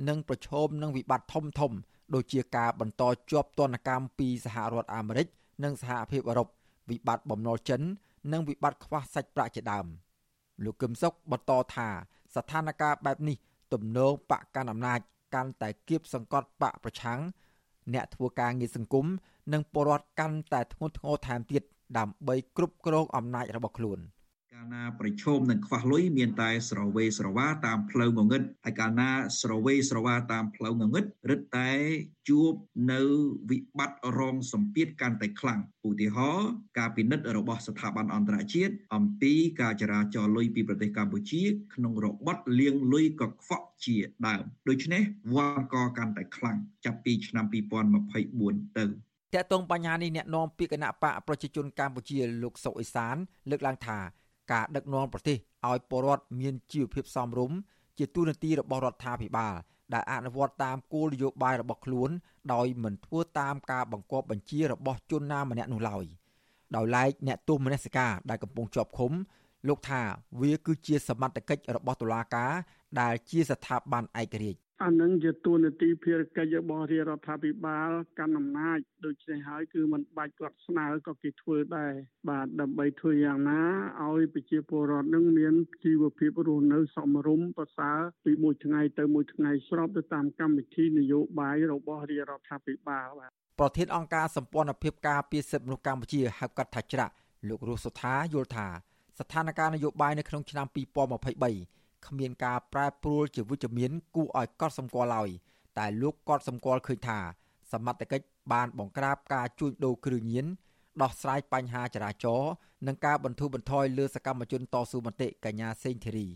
[0.09, 1.72] នឹងប្រឈមនឹងវិបត្តិធំធំ
[2.13, 5.28] ដូចជាការបន្តជាប់ទណ្ឌកម្មពីសហរដ្ឋអាមេរិក
[5.63, 6.47] និងសហភាពអឺរ៉ុប
[6.89, 7.82] វិបត្តិបំណុលចិន
[8.32, 9.86] និងវិបត្តិខ្វះសាច់ប្រាក់ជាដើម
[10.63, 11.88] លោកកឹមសុខបន្តថា
[12.36, 13.38] ស្ថានភាពបែបនេះ
[13.74, 14.99] ទំនងបកកាន់អំណាច
[15.34, 17.19] កាន់តែគៀបសង្កត់បកប្រឆាំង
[17.93, 19.05] អ្នកធ្វើការងារសង្គម
[19.53, 21.63] និងពលរដ្ឋកាន់តែធ្ងន់ធ្ងរថែមទៀត
[21.97, 24.01] ដើម្បីគ្រប់គ្រងអំណាចរបស់ខ្លួន។
[24.61, 29.09] កាលណាប្រឈមនឹងខ្វះលុយមានតែស្រវេស្រវាតាមផ្លូវងងឹតហើយកាលណា
[29.41, 31.71] ស្រវេស្រវាតាមផ្លូវងងឹតរឹតតែ
[32.29, 32.53] ជួប
[32.91, 33.01] នៅ
[33.49, 42.29] វិបត្តិរងសម្ពាធកាន់តែខ្លាំងឧទាហរណ៍ការពិនិត្យរបស់ស្ថាប័នអន្តរជាតិអំពីការចរាចរលុយពីប្រទេសកម្ពុជា ក្នុងរបប
[42.59, 45.01] លាងលុយកខ្វក់ជាដើមដូច្នេះ
[45.35, 47.45] វ៉ាន់កកាន់តែខ្លាំងចាប់ពីឆ្នាំ
[48.11, 48.85] 2024ទៅ
[49.34, 53.15] តកតងបញ្ហានេះអ្នកនាំពាក្យគណៈបកប្រជាជនកម្ពុជាលោកសុកអេសាន
[53.49, 53.97] លើកឡើងថា
[54.51, 55.38] ការដឹកនាំប្រទេស
[55.69, 57.57] ឲ្យពលរដ្ឋមានជីវភាពសមរម្យ
[57.97, 59.55] ជាទូនាទីរបស់រដ្ឋាភិបាល
[59.93, 62.09] ដែលអនុវត្តតាមគោលនយោបាយរបស់ខ្លួន
[62.53, 66.05] ដោយមិនធ្វើតាមការបង្គាប់បញ្ជារបស់ជនណាម្នាក់នោះឡើយ
[66.75, 69.11] ដោយឡែកអ្នកទោសមនសិការដែលកំពុងជាប់ឃុំ
[69.67, 70.01] លោកថា
[70.41, 72.51] វាគឺជាសមត្ថកិច្ចរបស់តុលាការ
[73.01, 81.93] ដែលជាស្ថាប័នឯករាជ្យ អានឹងជាទួនាទីភារកិច្ចរបស់រាជរដ្ឋាភិបាលកាន់អំណាចដូច្នេះហើយគឺมันបាច់គាត់ស្នើក៏គេធ្វើដែរ
[82.29, 83.61] បាទដើម្បីធ្វើយ៉ាងណា
[84.03, 85.53] ឲ្យប្រជាពលរដ្ឋនឹងមាន
[85.84, 97.13] ជីវភាពរស់នៅសមរម្យប្រសើរពីមួយថ្ងៃទៅមួយថ្ងៃស្របទៅតាមកម្មវិធីនយោបាយរបស់រាជរដ្ឋាភិបាលបាទប្រធានអង្គការសម្ព័ន្ធភាពការពារសិទ្ធិមនុស្សកម្ពុជាហៅកាត់ថាច្រាក់
[97.49, 98.67] លោករស់សុថាយល់ថា
[99.19, 105.29] ស្ថានភាពនយោបាយនៅក្នុងឆ្នាំ2023 គ្មានការប្រែប្រួលជាវិជ្ជមានគួរឲ្យកត់សម្គាល់ឡើយ
[105.77, 107.19] តែលោកកត់សម្គាល់ឃើញថា
[107.71, 110.47] សមត្ថកិច្ចបានបង្ក្រាបការជួញដូរគ្រឿងញៀន
[111.01, 112.51] ដោះស្រាយបញ្ហាចរាចរណ៍
[112.87, 116.27] និងការបន្ធូរបន្ថយលើសកម្មជនតស៊ូមតិកញ្ញាសេងធីរី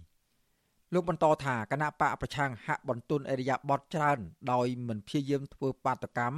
[0.94, 4.20] លោកបន្តថាគណៈបកប្រឆាំងហាក់បន្ទន់អរិយាប័ត្រច្រើន
[4.52, 6.38] ដោយមិនព្យាយាមធ្វើបាតកម្ម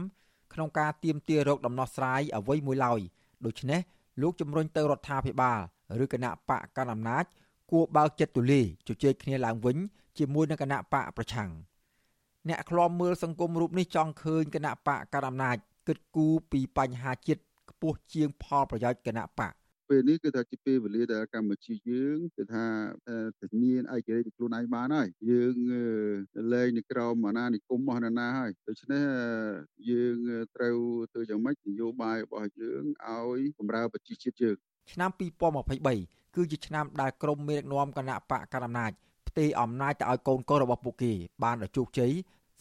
[0.53, 2.99] ក្នុងការទៀមទារោគដំណោះស្រាយអ្វីមួយឡើយ
[3.45, 3.81] ដូច្នេះ
[4.21, 5.59] លោកជំរុញទៅរដ្ឋាភិបាល
[6.03, 7.25] ឬគណៈបកកណ្ដាលអំណាច
[7.71, 9.77] គួរបើកចិត្តទូលាយជជែកគ្នាឡើងវិញ
[10.17, 11.49] ជាមួយនឹងគណៈបកប្រឆាំង
[12.49, 15.57] អ្នកខ្លំមើលសង្គមរូបនេះចង់ឃើញគណៈបកកណ្ដាលអំណាច
[15.87, 19.53] គិតគូរពីបញ្ហាជាតិខ្ពស់ជាងផលប្រយោជន៍គណៈបក
[19.89, 22.65] ពេលនេះគឺថាជាពេលវេលាដែលកម្ពុជាយើងគឺថា
[23.39, 25.55] ធានាឯករាជ្យខ្លួនឯងបានហើយយើង
[26.53, 29.03] លែងនៅក្រោមអាណានិគមរបស់នរណាហើយដូច្នេះ
[29.89, 30.17] យើង
[30.55, 30.77] ត្រូវ
[31.11, 34.57] ធ្វើយ៉ាងម៉េចនយោបាយរបស់យើងឲ្យបម្រើប្រជាជាតិយើង
[34.91, 35.09] ឆ្នាំ
[35.75, 38.91] 2023 គឺជាឆ្នាំដែលក្រមមេដឹកនាំគណៈបកកណ្ដាលអំណាច
[39.27, 41.13] ផ្ទេរអំណាចទៅឲ្យកូនកូនរបស់ពួកគេ
[41.43, 42.11] បានដល់ជោគជ័យ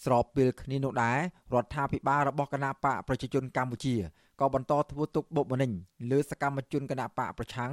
[0.05, 1.19] ស្របពេលគ្នានោះដែរ
[1.55, 3.95] រដ្ឋាភិបាលរបស់គណៈបកប្រជាជនកម្ពុជា
[4.41, 5.73] ក៏បន្តធ្វើទុកបុកម្នេញ
[6.11, 7.73] លើសកម្មជនគណៈបកប្រឆាំង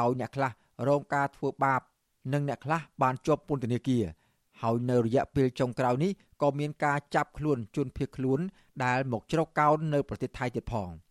[0.00, 0.50] ដោយអ្នកខ្លះ
[0.88, 1.80] រងការធ្វើបាប
[2.32, 4.04] និងអ្នកខ្លះបានជាប់ពន្ធនាគារ
[4.62, 8.40] ហើយនៅរយៈពេលចុងក្រោយនេះក៏មានការចាប់ខ្លួនជនភៀសខ្លួន
[8.84, 10.90] ដែលមកជ្រកកោននៅប្រទេសថៃទៀតផង។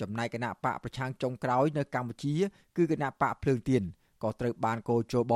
[0.00, 2.34] ចំណែកគណៈបកប្រឆាំងចុងក្រោយនៅកម្ពុជា
[2.76, 3.82] គឺគណៈបកភ្លើងទៀន
[4.22, 5.32] ក៏ត្រូវបានកោជប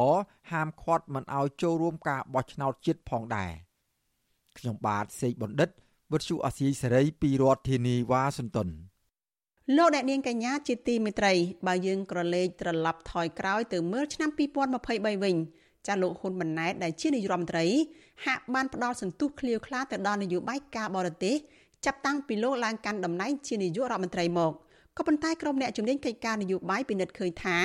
[0.52, 3.50] ហាមឃាត់មិនឲ្យចូលរួមការបោះឆ្នោតជាតិផងដែរ
[4.58, 5.68] ខ្ញុំបាទសេកបណ្ឌិត
[6.12, 8.68] វុទ្ធុអាស៊ីសេរីពីរដ្ឋធានីវ៉ាស៊ីនតោន
[9.76, 11.32] លោកអ្នកនាងកញ្ញាជាទីមេត្រី
[11.66, 14.30] បើយើងក្រឡេកត្រឡប់ថយក្រោយទៅមើលឆ្នាំ
[14.76, 15.36] 2023វិញ
[15.86, 17.66] ចាលោកហ៊ុនម៉ាណែតដែលជានាយរដ្ឋមន្ត្រី
[18.24, 21.36] ហាក់បានផ្ដល់សន្ទុះឃ្លាវខ្លាទៅដល់នយោបាយការបរទេស
[21.86, 24.52] ចាប់តាំងពីលោកឡើងកាន់តំណែងជានាយករដ្ឋមន្ត្រីមក
[24.96, 27.58] ក៏ប៉ុន្តែក្រុមអ្នកជំនាញកិច្ចការនយោបាយពិនិត្យឃើញថា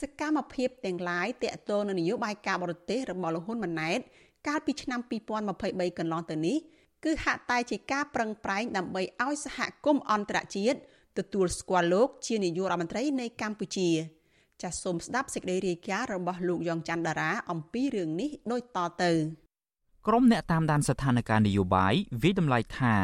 [0.00, 4.00] សកម្មភាពទាំងឡាយតាក់ទងនឹងនយោបាយការបរទេសរបស់លោកហ៊ុនម៉ាណែត
[4.48, 5.00] កាលពីឆ្នាំ
[5.50, 6.56] 2023កន្លងទៅនេះ
[7.04, 10.78] គឺហាក់តែជាការប្រឹងប្រែងដើម្បីឲ្យសហគមន៍អន្តរជាតិ
[11.18, 13.88] ទទួលស្គាល់លោកជានាយករដ្ឋមន្ត្រីនៃកម្ពុជា
[14.62, 19.12] ចាសសូមស្ដាប់សេចក្តីរាយការណ៍របស់លោកយ៉ងច័ន្ទដារាអំពីរឿងនេះដូចតទៅ
[20.06, 22.94] ក្រុមអ្នកតាមដានស្ថានភាពនយោបាយវិតម្លៃថា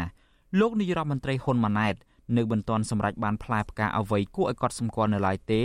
[0.61, 1.95] លោកនាយរដ្ឋមន្ត្រីហ៊ុនម៉ាណែត
[2.37, 5.63] នៅមិនទាន់សម្រេចបានផ្លែផ្កាអ្វីគួរឲ្យកត់សម្គាល់នៅឡើយទេ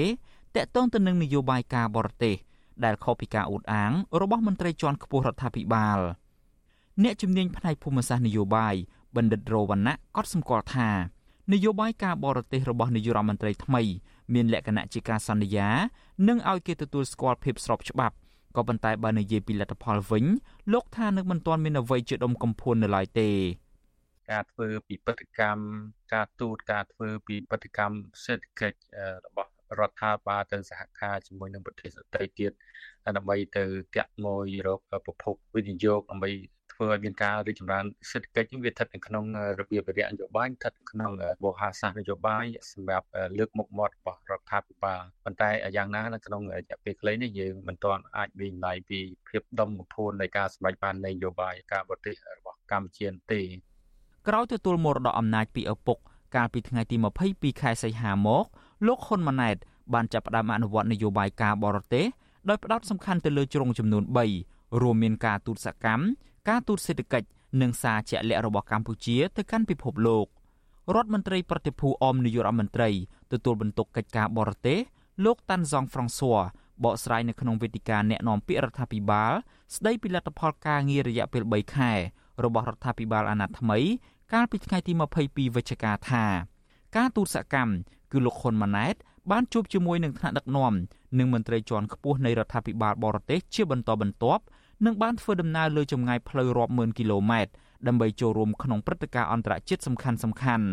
[0.56, 2.36] តកតងទៅនឹងនយោបាយការបរទេស
[2.84, 6.00] ដែលខុសពីការអួតអាង របស់មន្ត្រីជាន់ខ្ពស់រដ្ឋាភិបាល
[7.04, 8.76] អ្នកជំនាញផ្នែកភូមិសាស្ត្រនយោបាយ
[9.16, 10.90] បណ្ឌិតរវណ្ណៈក៏សម្គាល់ថា
[11.54, 13.82] នយោបាយការបរទេសរបស់នាយករដ្ឋមន្ត្រីថ្មី
[14.34, 15.70] មានលក្ខណៈជាការសន្យា
[16.28, 18.16] និងឲ្យគេទទួលស្គាល់ភាពស្របច្បាប់
[18.56, 20.26] ក៏ប៉ុន្តែបើនិយាយពីលទ្ធផលវិញ
[20.74, 23.30] លោកថានឹងមិនទាន់មានអ្វីជាដុំកំភួននៅឡើយទេ
[24.32, 25.64] ការធ្វើពីបដកម្ម
[26.14, 28.78] ការទូតការធ្វើពីបដកម្មសេដ្ឋកិច្ច
[29.26, 32.52] របស់រដ្ឋាភិបាលទៅសហការជាមួយនឹងប្រទេសដទៃទៀត
[33.18, 33.64] ដើម្បីទៅ
[33.96, 36.32] តាក់មួយរកប្រភពវិនិយោគដើម្បី
[36.74, 39.26] ធ្វើឲ្យមានការរីកចម្រើនសេដ្ឋកិច្ចវាស្ថិតនៅក្នុង
[39.60, 41.12] របៀបវិរៈនយោបាយស្ថិតក្នុង
[41.44, 43.08] បរិហាសាស្ត្រនយោបាយសម្រាប់
[43.38, 53.42] លើកមុខមាត់របស់រដ្ឋាភិបាលប៉ុន្តែយ៉ាងណានៅក្នុងរយៈពេលខ្លីនេះយើងមិនទាន់អាចវិនិច្ឆ័យពីភាពដុំបំផួននៃការសម្រេចបាននយោបាយការបរទេសរបស់កម្ពុជាទេ
[54.28, 55.98] ក្រោយទទួលមរតកអំណាចពីឪពុក
[56.36, 56.96] កាលពីថ្ងៃទី
[57.30, 58.46] 22ខែសីហាមក
[58.88, 59.56] លោកហ៊ុនម៉ាណែត
[59.94, 62.06] បានចាប់ផ្ដើមអនុវត្តនយោបាយការបរទេស
[62.50, 64.04] ដោយផ្ដោតសំខាន់ទៅលើជ្រុងចំនួន
[64.44, 66.04] 3រួមមានការទូតសកម្ម
[66.50, 67.28] ការទូតសេដ្ឋកិច្ច
[67.62, 70.26] និងសារជាក់លាក់របស់កម្ពុជាទៅកាន់ពិភពលោក
[70.96, 72.90] រដ្ឋមន្ត្រីប្រតិភូអមនាយករដ្ឋមន្ត្រី
[73.32, 74.80] ទទួលបន្ទុកកិច្ចការបរទេស
[75.26, 76.42] លោកតាន់សង់ហ្វ្រង់ស៊័រ
[76.84, 79.34] បកស្រាយនៅក្នុងវេទិកាអ្នកនាំពាក្យរដ្ឋាភិបាល
[79.76, 81.92] ស្ដីពីលទ្ធផលការងាររយៈពេល3ខែ
[82.46, 83.80] របស់រដ្ឋាភិបាលអាណត្តិថ្មី
[84.34, 84.94] កាលពីថ្ងៃទី
[85.26, 86.26] 22វិច្ឆិកាថា
[86.98, 87.72] ការទូតសកម្ម
[88.12, 88.96] គឺលោកហ៊ុនម៉ាណែត
[89.32, 90.74] បានជួបជាមួយនឹងថ្នាក់ដឹកនាំ
[91.18, 94.44] និងមន្ត្រីជាន់ខ្ពស់នៃរដ្ឋាភិបាលបរទេសជាបន្តបន្ទាប់
[94.86, 97.52] និងបានធ្វើដំណើរលើចម្ងាយផ្លូវរាប់ម៉ឺនគីឡូម៉ែត្រ
[97.88, 100.68] ដើម្បីចូលរួមក្នុងព្រឹត្តិការណ៍អន្តរជាតិសំខាន់សំខាន់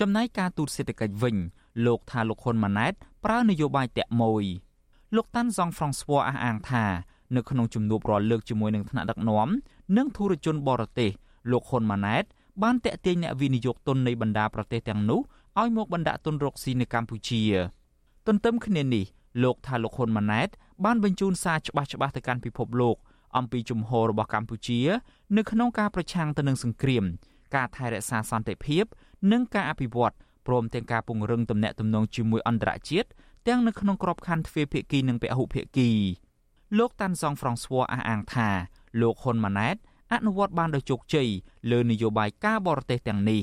[0.00, 1.36] ចំណែកការទូតសេដ្ឋកិច្ចវិញ
[1.86, 2.92] លោកថាលោកហ៊ុនម៉ាណែត
[3.24, 4.44] ប្រើនយោបាយតាក់មួយ
[5.16, 6.84] លោកតាន់សង់ហ្វ្រង់ស្វ័រអះអាងថា
[7.36, 9.48] នៅក្នុងជំនួបរាល់លើកជាមួយនឹងថ្នាក់ដឹកនាំ
[9.96, 11.10] និងធុរជនបរទេស
[11.50, 12.24] លោកហ៊ុនម៉ាណែត
[12.62, 15.20] បានតាក់ទាញអ្នកវិនិយោគទុននៃបណ្ដាប្រទេសទាំងនោះ
[15.60, 17.42] ឲ្យមកបណ្ដាក់ទុនរកស៊ីនៅកម្ពុជា
[18.26, 19.04] ទន្ទឹមគ្នានេះ
[19.42, 20.48] លោកថាលោកហ៊ុនម៉ាណែត
[20.84, 22.96] បានបញ្ជូនសារច្បាស់ច្បាស់ទៅកាន់ពិភពលោក
[23.36, 24.80] អំពីជំហររបស់កម្ពុជា
[25.36, 27.04] នៅក្នុងការប្រឆាំងទៅនឹងសង្គ្រាម
[27.54, 28.84] ការថែរក្សាសន្តិភាព
[29.32, 30.14] និងការអភិវឌ្ឍ
[30.46, 33.08] ព្រមទាំងការពង្រឹងទំនាក់ទំនងជាមួយអន្តរជាតិ
[33.48, 35.90] ទាំងនៅក្នុងក្របខ័ណ្ឌទ្វេភាគីនិងពហុភាគី
[36.76, 38.48] លោកតាន់សង់ហ្វ្រង់ស្វ័រអះអាងថា
[39.00, 39.76] លោកហ៊ុនម៉ាណែត
[40.12, 41.28] អនុវត្តបានដោយជោគជ័យ
[41.70, 43.42] លើនយោបាយការបរទេសទាំងនេះ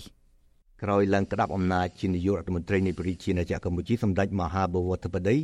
[0.84, 5.36] ក្រោយឡើងក្តាប់អំណាចជានាយករដ្ឋមន្ត្រីនៃប្រជាណាចក្រកម្ពុជាសម្ដេចមហាបវរធិបតី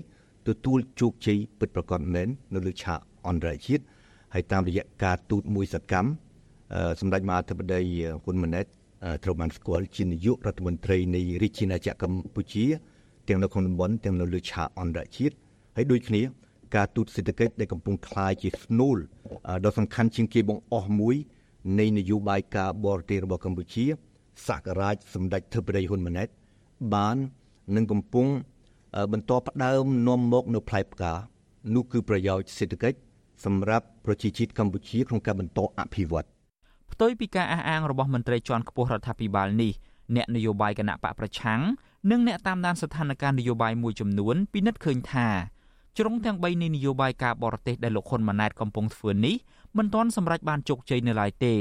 [0.47, 3.83] ទទួលជោគជ័យពិតប្រាកដមែននៅលើឆាកអន្តរជាតិ
[4.33, 6.09] ហើយតាមរយៈការទូតមួយសកម្ម
[6.99, 7.81] សម្ដេចមហាធិបតី
[8.23, 8.65] ហ៊ុនម៉ាណែត
[9.23, 12.65] ត្រូវបានស្គាល់ជានាយករដ្ឋមន្ត្រីនៃរាជាណាចក្រកម្ពុជា
[13.27, 15.35] ទាំងនៅក្នុងតំបន់ទាំងនៅលើឆាកអន្តរជាតិ
[15.75, 16.21] ហើយដូចគ្នា
[16.74, 18.98] ការទូតសេដ្ឋកិច្ចដែលកំពុងคลายជាស្នូល
[19.64, 21.16] ដ៏សំខាន់ជាងគេបង្អស់មួយ
[21.78, 23.84] នៃនយោបាយការបរទេសរបស់កម្ពុជា
[24.46, 26.28] សករាជសម្ដេចធិបតីហ៊ុនម៉ាណែត
[26.94, 27.16] បាន
[27.76, 28.26] នឹងកំពុង
[29.12, 31.12] បន្តផ្ដើមនាំមកនៅផ្លែផ្កា
[31.74, 32.98] នោះគឺប្រយោជន៍សេដ្ឋកិច្ច
[33.44, 36.26] សម្រាប់ប្រជាជាតិកម្ពុជាក្នុងការបន្តអភិវឌ្ឍ
[36.92, 39.72] ផ្ទុយពីការអះអាងរបស់មន្ត្រីជាន់ខ្ពស់រដ្ឋាភិបាលនេះ
[40.16, 41.60] អ្នកនយោបាយគណៈបកប្រឆាំង
[42.10, 45.28] និងអ្នកតាមដានស្ថានភាពនយោបាយមួយចំនួនពិនិត្យឃើញថា
[45.97, 49.35] ជ្រុងទាំង3នៃនយោបាយការបរទេសដែលលោកហ៊ុនម៉ាណែតកំពុងធ្វើនេះ
[49.77, 51.53] មិនទាន់សម្រេចបានជោគជ័យនៅឡើយទេ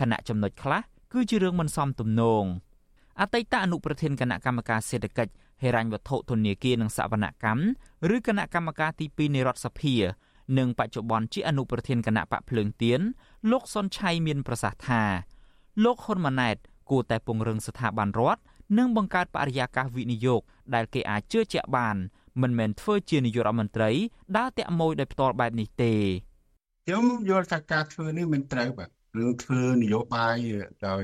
[0.00, 0.80] ខណៈចំណុចខ្លះ
[1.12, 2.44] គឺជារឿងមិនសមទំនង
[3.20, 7.62] អតីតអនុប្រធានគណៈកម្មការសេដ្ឋកិច្ចហេរញ្ញវត្ថុធនាគារនិងសវនកម្ម
[8.14, 9.94] ឬគណៈកម្មការទី2នៃរដ្ឋសភា
[10.58, 13.00] និងបច្ចុប្បន្នជាអនុប្រធានគណៈបកភ្លើងទៀន
[13.50, 15.02] លោកសុនឆៃមានប្រសាសន៍ថា
[15.84, 16.56] លោកហ៊ុនម៉ាណែត
[16.90, 18.42] គួរតែពង្រឹងស្ថាប័នរដ្ឋ
[18.78, 20.40] និងបង្កើតបរិយាកាសវិនិយោគ
[20.74, 21.96] ដែលគេអាចជឿជាក់បាន
[22.42, 23.90] មិនមែនធ្វើជានាយករដ្ឋមន្ត្រី
[24.36, 25.94] ដើរតាក់មួយដោយផ្ទាល់បែបនេះទេ
[26.84, 30.36] ខ្ញុំយល់ថាការធ្វើនេះមិនត្រូវបាទរឿងធ្វើនយោបាយ
[30.88, 31.02] ដោយ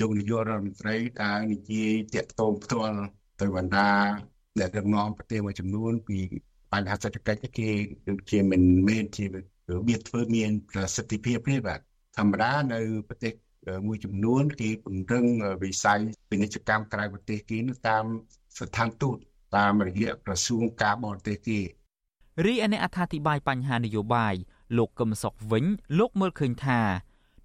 [0.00, 2.96] យកនាយករដ្ឋមន្ត្រីដើរនិយាយតាក់ទងផ្ទាល់
[3.40, 3.92] ទៅបណ្ដា
[4.58, 6.18] អ្នកដឹកនាំប្រទេសមួយចំនួនពី
[6.72, 7.70] បញ្ហាសេដ្ឋកិច្ចគេ
[8.08, 9.34] ដូចជាមិនមែនជារ
[9.88, 11.80] បៀបធ្វើមានប្រសិទ្ធភាពទេបាទ
[12.16, 13.32] ធម្មតានៅប្រទេស
[13.86, 15.26] មួយចំនួនគេពង្រឹង
[15.62, 16.00] វិស័យ
[16.30, 17.58] ពាណិជ្ជកម្មក្រៅប្រទេសគេ
[17.88, 18.04] តាម
[18.58, 19.18] ស្ថានទូត
[19.56, 21.60] តាមរយៈក្រសួងការបរទេសគេ
[22.46, 24.34] រីឯអ្នកអត្ថាធិប្បាយបញ្ហានយោបាយ
[24.78, 25.64] លោកកឹមសុខវិញ
[25.98, 26.80] លោកមើលឃើញថា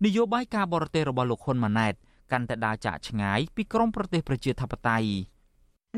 [0.06, 1.94] នយោបាយការបរទេសរបស់លោកហ៊ុនម៉ាណែត
[2.32, 5.10] កាន់តែដើរចាកឆ្ងាយពីក្រមប្រទេសប្រជាធិបតេយ្យ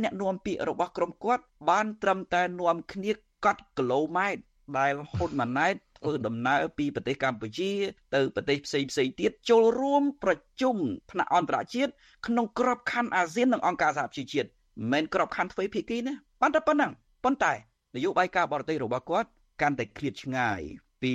[0.03, 3.11] អ្នកនាំពាក្យរបស់ក្រុមគាត់បានត្រឹមតែនាំគ្នា
[3.45, 4.41] កត់គីឡូម៉ែត្រ
[4.77, 7.71] ដែលហ៊ុនម៉ាណែតធ្វើដំណើរពីប្រទេសកម្ពុជា
[8.15, 10.75] ទៅប្រទេសផ្សេងផ្សេងទៀតចូលរួម ប្រជុំ
[11.11, 11.91] ថ្នាក់អន្តរជាតិ
[12.27, 14.49] ក្នុងក្របខ័ណ្ឌអាស៊ាននិងអង្គការសហប្រជាជាតិ
[14.79, 16.91] មិនមែនក្របខ័ណ្ឌទ្វេភាគីណាប៉ុន្តែប៉ុណ្ណឹង
[17.23, 17.53] ប៉ុន្តែ
[17.95, 19.29] នយោបាយការបរទេសរបស់គាត់
[19.61, 20.61] កាន់តែឃ្លាតឆ្ងាយ
[21.03, 21.13] ពី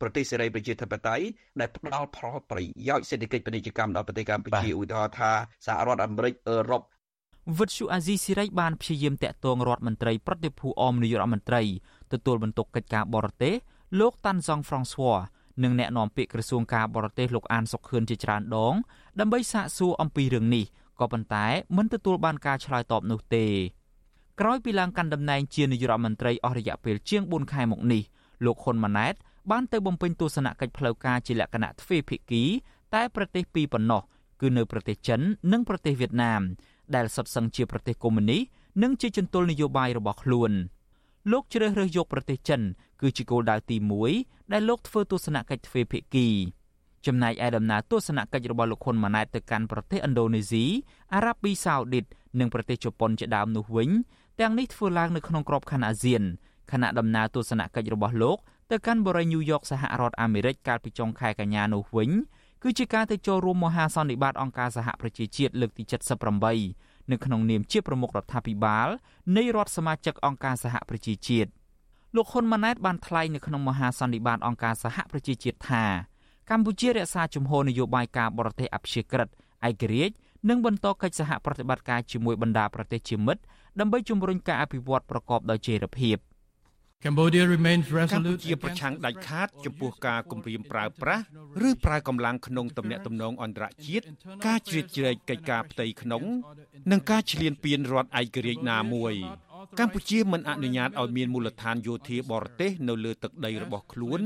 [0.00, 1.24] ប្រទេសសេរីប្រជាធិបតេយ្យ
[1.60, 2.58] ដែលផ្ដល់ផលប្រ
[2.88, 5.30] យោជន៍សេដ្ឋកិច្ចពាណិជ្ជកម្មដល់ប្រទេសកម្ពុជាឧទាហរណ៍ថា
[5.66, 6.82] សហរដ្ឋអាមេរិកអឺរ៉ុប
[7.58, 11.62] វិទ្យុអាស៊ីសេរីបានព្យាយាមតាក់ទងរដ្ឋមន្ត្រីប្រតិភូអមនាយករដ្ឋមន្ត្រី
[12.12, 13.54] ទទួលបន្ទុកកិច្ចការបរទេស
[14.00, 15.18] លោកតាន់សុងហ្វ្រង់ស្វ័រ
[15.62, 18.74] និងអ្នកនាំពាក្យក្រសួងការបរទេសលោកអានសុខឿនជាច្រើនដង
[19.20, 20.64] ដើម្បីសាកសួរអំពីរឿងនេះ
[21.00, 23.46] ក៏ប៉ុន្តែមិនទទួលបានការឆ្លើយតបនោះទេ
[24.40, 28.02] ក្រោយពីឡើងកាន់តំណែងជានាយករដ្ឋមន្ត្រីអស់រយៈពេលជាង4ខែមកនេះ
[28.44, 29.14] លោកហ៊ុនម៉ាណែត
[29.50, 32.42] បានទៅបំពេញទស្សនកិច្ចផ្លូវការជាលក្ខណៈទ្វេភាគី
[32.94, 34.02] តែប្រទេសពីរប៉ុណ្ណោះ
[34.40, 35.20] គឺនៅប្រទេសចិន
[35.52, 36.42] និងប្រទេសវៀតណាម
[36.94, 38.42] ដែលសុទ្ធសឹងជាប្រទេសកុម្មុយនីស
[38.82, 40.52] និងជាចន្ទុលនយោបាយរបស់ខ្លួន
[41.32, 42.60] លោកជ្រើសរើសយកប្រទេសចិន
[43.00, 43.76] គឺជាគោលដៅទី
[44.14, 46.28] 1ដែលលោកធ្វើទស្សនកិច្ចទ្វេភាគី
[47.06, 50.64] ចំណែកឯដំណើរទស្សនកិច្ចរបស់លោកហ៊ុនម៉ាណែតទៅកាន់ប្រទេសឥណ្ឌូនេស៊ី
[51.14, 52.04] អារ៉ាប៊ីសាអូឌីត
[52.40, 53.90] និងប្រទេសជប៉ុនជាដើមនោះវិញ
[54.40, 56.22] ទាំងនេះធ្វើឡើងនៅក្នុងក្របខ័ណ្ឌអាស៊ាន
[56.72, 58.38] ខណៈដំណើរទស្សនកិច្ចរបស់លោក
[58.70, 62.10] ទៅកាន់បរិយាញូវយ៉កសហរដ្ឋអាមេរិកកាលពីចុងខែកញ្ញានោះវិញ
[62.62, 65.82] គឺជាការទៅចូលរួមមហាសន្និបាតអង្គការសហប្រជាជាតិលើកទី
[66.48, 68.88] 78នៅក្នុងនាមជាប្រមុខរដ្ឋាភិបាល
[69.36, 71.50] នៃរដ្ឋសមាជិកអង្គការសហប្រជាជាតិ
[72.16, 75.84] លោកហ៊ុនម៉ាណែតបានថ្លែងនៅក្នុងមហាសន្និបាតអង្គការសហប្រជាជាតិថា
[76.50, 79.28] កម្ពុជារក្សាជំហរនយោបាយការបរទេសអព្យាក្រឹត
[79.68, 80.14] ឯករាជ្យ
[80.48, 83.42] និងបន្តកិច្ចសហប្រតិបត្តិការជាមួយបណ្ដាប្រទេសជាមិត្ត
[83.80, 86.18] ដើម្បីជំរុញការអភិវឌ្ឍប្រកបដោយចីរភាព។
[87.04, 91.24] Cambodia remains resolute ជាប្រឆាំងដាច់ខាតចំពោះការគំរាមប្រើប្រាស់
[91.68, 94.04] ឬប្រើកម្លាំងក្នុងទំនាក់ទំនងអន្តរជាតិ
[94.46, 96.22] ការជ្រៀតជ្រែកកិច្ចការផ្ទៃក្នុង
[96.90, 99.14] និងការឈ្លានពានរដ្ឋឯករាជ្យណាមួយ
[99.80, 104.20] កម្ពុជាមិនអនុញ្ញាតឲ្យមានមូលដ្ឋានយោធាបរទេសនៅលើទឹកដីរបស់ខ្លួន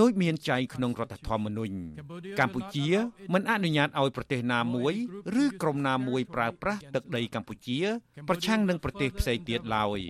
[0.00, 1.76] ដោយមានចែងក្នុងរដ្ឋធម្មនុញ្ញ
[2.40, 2.88] កម្ពុជា
[3.34, 4.94] មិនអនុញ្ញាតឲ្យប្រទេសណាមួយ
[5.42, 7.78] ឬក្រុមណាមួយប្រើប្រាស់ទឹកដីកម្ពុជា
[8.28, 10.00] ប្រឆាំងនឹងប្រទេសផ្សេងទៀតឡើយ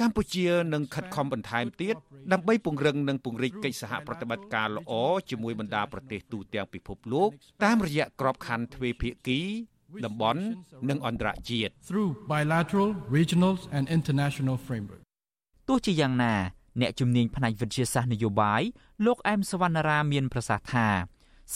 [0.00, 1.96] កម្ពុជានឹងខិតខំបន្ថែមទៀត
[2.32, 4.92] ដើម្បីពង្រឹងនិងពង្រីកកិច្ចសហប្រតិបត្តិការល្អ
[5.30, 7.30] ជាមួយបណ្ដាប្រទេសទូទាំងពិភពលោក
[7.64, 9.40] តាមរយៈក្របខ័ណ្ឌទ្វេភាគី
[10.06, 10.42] តំបន់
[10.88, 15.02] និងអន្តរជាតិ through bilateral regional and international framework
[15.68, 16.34] ទោះជាយ៉ាងណា
[16.80, 18.62] អ្នកជំនាញផ្នែកវិទ្យាសាស្ត្រនយោបាយ
[19.06, 20.88] លោកអែមសវណ្ណារាមានប្រសាសន៍ថា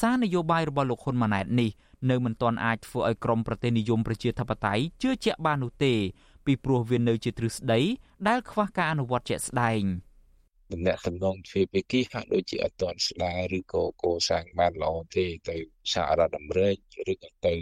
[0.00, 1.70] សារនយោបាយរបស់លោកហ៊ុនម៉ាណែតនេះ
[2.10, 5.94] នៅមិនទាន់អាចធ្វើឲ្យក្រមប្រទេសនិយមប្រជាធិបតេយ្យជឿជាក់បាននោះទេ
[6.46, 7.80] ពីព្រោះវានៅជាទ្រឹស្ដី
[8.28, 9.82] ដែលខ្វះការអនុវត្តជាក់ស្ដែង
[10.72, 15.56] តំណែងតំណងទ្វេភាគីហាក់ដូចជាអត់ទាន់ស្ដារឬក៏កសាងបានល្អទេទៅ
[15.92, 16.76] សហរដ្ឋអាមេរិក
[17.12, 17.54] ឬក៏ទៅ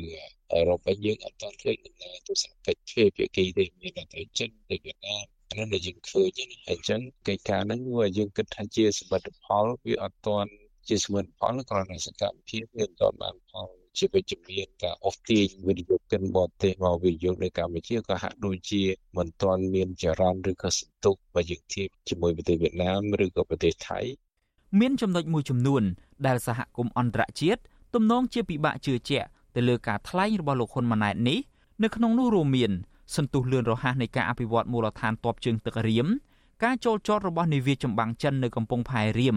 [0.53, 10.51] អឺរ៉ុបវិញយើងអត់ទាន់ឃើញដំណើរទស្សនកិច្ចទ្វេភាគីទេមានតែទៅចិនទៅវៀតណាមអានោះដែលយើងឃើញណាហើយអញ្ចឹងកិច្ចការហ្នឹងវាយើងគិតថាជាសមិទ្ធផលវាអត់ទាន់
[10.89, 13.69] ជាសមិទ្ធផលគ្រាន់តែសកម្មភាពវាអត់ទាន់បានផល
[13.99, 18.83] ជាវិជ្ជមានការអូសទាញវិនិយោគិនបរទេសមកវិនិយោគនៅកម្ពុជាក៏ហាក់ដូចជា
[19.17, 24.01] មិនទាន់មានចរន្តឬក៏សន្ទុះបើយើងធៀបជាមួយប្រទេសវៀតណាមឬក៏ប្រទេសថៃ
[24.81, 25.83] មានចំណុចមួយចំនួន
[26.27, 27.61] ដែលសហគមន៍អន្តរជាតិ
[27.95, 31.39] ទំនងជាពិបាកជឿជាក់ ទៅលើការថ្លែងរបស់លោកហ៊ុនម៉ាណែតនេះ
[31.83, 32.73] នៅក្នុងនោះរួមមាន
[33.17, 36.07] សន្ទុះលឿនរហ័សនៃការអភិវឌ្ឍមូលដ្ឋានទ័ពជើងទឹករៀម
[36.65, 39.37] ការចូលចតរបស់នាវាចម្បាំងចិននៅកំពង់ផែរៀម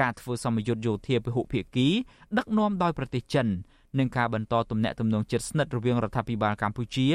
[0.00, 1.88] ការធ្វើសមយុទ្ធយោធាពហុភាគី
[2.38, 3.46] ដឹកនាំដោយប្រទេសចិន
[3.98, 7.08] និងការបន្តទំនាក់ទំនងជិតស្និទ្ធរវាងរដ្ឋាភិបាលកម្ពុជា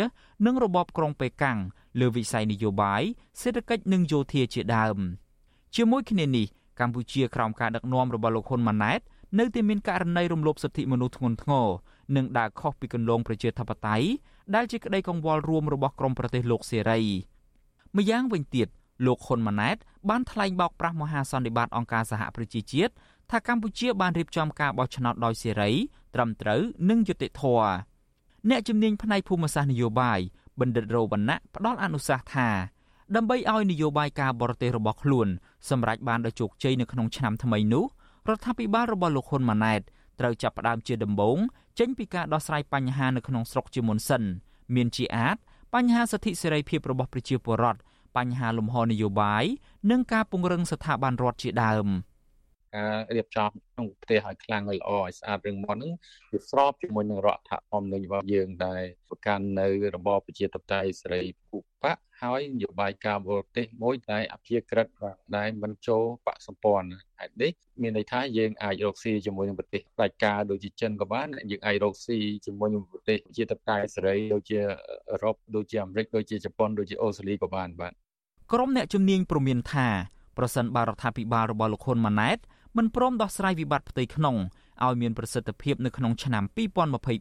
[0.46, 1.58] និងរបបក្រុងប៉េកាំង
[2.00, 3.02] លើវិស័យនយោបាយ
[3.42, 4.98] សេដ្ឋកិច្ចនិងយោធាជាដើម
[5.76, 6.46] ជាមួយគ្នានេះ
[6.80, 9.00] កម្ពុជាក្រោមការដឹកនាំរបស់លោកហ៊ុនម៉ាណែត
[9.40, 11.68] នៅតែមានករណីរំលោភសិទ្ធិមនុស្សធ្ងន់ធ្ងរ
[12.16, 14.08] និងដើរខុសពីគន្លងប្រជាធិបតេយ្យ
[14.56, 17.00] ដែលជាក្តីកង្វល់រួមរបស់ក្រមប្រទេសលោកសេរី
[17.98, 18.68] ម្យ៉ាងវិញទៀត
[19.06, 19.78] លោកហ៊ុនម៉ាណែត
[20.10, 22.94] បានថ្លែងបោកប្រាស់មហាសន្និបាតអង្គការសហប្រជាជាតិ
[23.30, 25.72] ថាកម្ពុជាបានរៀបចំការបោះឆ្នោតដោយសេរី
[26.16, 27.70] ត្រឹមត្រូវនិងយុត្តិធម៌
[28.50, 30.20] អ្នកជំនាញផ្នែកភូមិសាស្ត្រនយោបាយ
[30.60, 32.50] បណ្ឌិតរោវណ្ណៈផ្ដល់អនុសាសន៍ថា
[33.16, 35.28] ដើម្បីឲ្យនយោបាយការបរទេសរបស់ខ្លួន
[35.70, 37.86] សម្រេចបានដោយជោគជ័យនៅក្នុងឆ្នាំថ្មីនោះ
[38.30, 39.82] រដ្ឋាភិបាលរបស់លោកហ៊ុនម៉ាណែត
[40.20, 41.38] ត្រូវចាប់ផ្ដើមជាដំបូង
[41.80, 44.24] ចេញពីការដោះស្រាយបញ្ហានៅក្នុងស្រុកជាមុនសិន
[44.76, 45.38] មានជាអាច
[45.76, 47.80] បញ្ហាសិទ្ធិសេរីភាពរបស់ប្រជាពលរដ្ឋ
[48.18, 49.46] បញ្ហាលំហនយោបាយ
[49.92, 51.88] និងការពង្រឹងស្ថាប័នរដ្ឋជាដើម
[52.76, 55.92] ការរៀបចំក្នុងប្រទេសឲ្យខ្លាំងឲ្យល្អឲ្យស្អាតរឿងមុនហ្នឹង
[56.32, 64.88] វាស្របជាមួយនឹងរដ្ឋធម្មនុញ្ញរបស់យើងដែលប្រកាន់នៅរបបប្រជាធិបតេយ្យសេរីភូបក ហើយនយោបាយការបរទេសមួយតែអភិក្រិត
[65.38, 66.90] ដែលមិនចូលបកសម្ព័ន្ធ
[67.20, 67.52] ហេតុនេះ
[67.82, 74.60] មានន័យថាយើងអាចរកស៊ីជាមួយនឹងប្រទេសផ្ដាច់ការដូចជាចិនក៏បានយើងអាចរកស៊ីជាមួយនឹងប្រទេសជាតកែសេរីដូចជា
[75.12, 77.94] អឺរ៉ុបដូចជាអាមេរិកដូចជាជប៉ុនដូចជាអូស្ត្រាលីក៏បានបាទ
[78.54, 79.88] ក្រុមអ្នកជំនាញព្រមានថា
[80.38, 82.38] ប្រសិនបើរដ្ឋាភិបាលរបស់លោកហ៊ុនម៉ាណែត
[82.78, 84.36] មិនព្រមដោះស្រាយវិបត្តិផ្ទៃក្នុង
[84.86, 86.44] ឲ្យមានប្រសិទ្ធភាពនៅក្នុងឆ្នាំ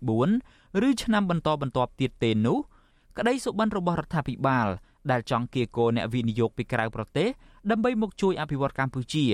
[0.07, 2.59] 2024ឬឆ្នាំបន្តបន្ទាប់ទៀតទេនោះ
[3.19, 4.69] ក្តីសុបិនរបស់រដ្ឋាភិបាល
[5.11, 7.29] ដែលចង់គៀកោអ្នកវិនិយោគពីក្រៅប្រទេស
[7.71, 9.25] ដើម្បីមកជួយអភិវឌ្ឍកម្ពុជា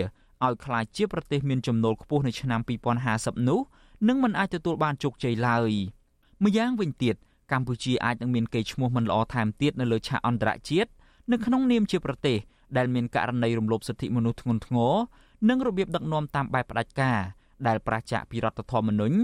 [0.44, 2.60] ឲ្យក្លាយជាប្រទេសមានចំណូលខ្ពស់នៅឆ្នាំ
[3.04, 3.60] 2050នោះ
[4.08, 5.72] នឹងមិនអាចទទួលបានជោគជ័យឡើយ
[6.44, 7.14] ម្យ៉ាងវិញទៀត
[7.52, 10.90] កម្ពុជាអាចនឹងមានកេរ្តិ៍ឈ្មោះមិនល្អថែមទៀតនៅលើឆាកអន្តរជាតិ
[11.32, 12.38] នៅក្នុងនាមជាប្រទេស
[12.76, 14.94] ដែលមានករណីរំលោភសិទ្ធិមនុស្សធ្ងន់ធ្ងរ
[15.48, 17.18] និងរបៀបដឹកនាំតាមបែបផ្ដាច់ការ
[17.66, 19.16] ដែលប្រឆាចពីរដ្ឋធម្មនុញ្ញ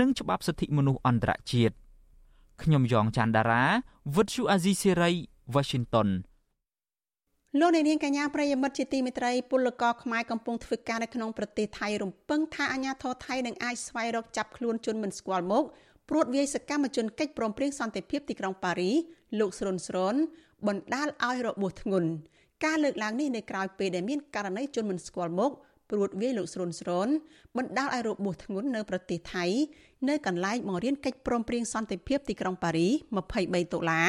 [0.00, 1.74] និងច្បាប់សិទ្ធិមនុស្សអន្តរជាតិ
[2.62, 3.64] ខ្ញុំយ៉ងច័ន្ទដារា
[4.16, 5.12] វិទ្យុអាស៊ីសេរី
[5.54, 6.08] Washington
[7.60, 15.64] លោកនាងកញ្ញាប្រិយមិត្តជាទីមេត្រីពលករខ្មែរកំពុងធ្វើការនៅក្នុងប្រទេសថៃរំពឹងថាអាញាធរថៃនឹងអាចស្វែងរកចាប់ខ្លួនជនមិនស្គាល់មុខ
[16.08, 18.92] ព្រួតវាយសកម្មជនកិច្ចព្រមព្រៀងសន្តិភាពទីក្រុងប៉ារី
[19.40, 20.14] លោកស្រុនស្រុន
[20.66, 22.08] បណ្ដាលឲ្យរបួសធ្ងន់
[22.64, 25.52] ការលើកឡើងនេះនៅក្រៅពេលដែលមានករណីជនមិនស្គាល់មុខ
[25.90, 27.08] ព្រួតវាយលោកស្រុនស្រុន
[27.56, 29.44] បណ្ដាលឲ្យរបួសធ្ងន់នៅប្រទេសថៃ
[30.08, 32.88] នៅកន្លែងបង្រៀនកិច្ចព្រមព្រៀងសន្តិភាពទីក្រុងប៉ារី
[33.30, 34.02] 23តុលា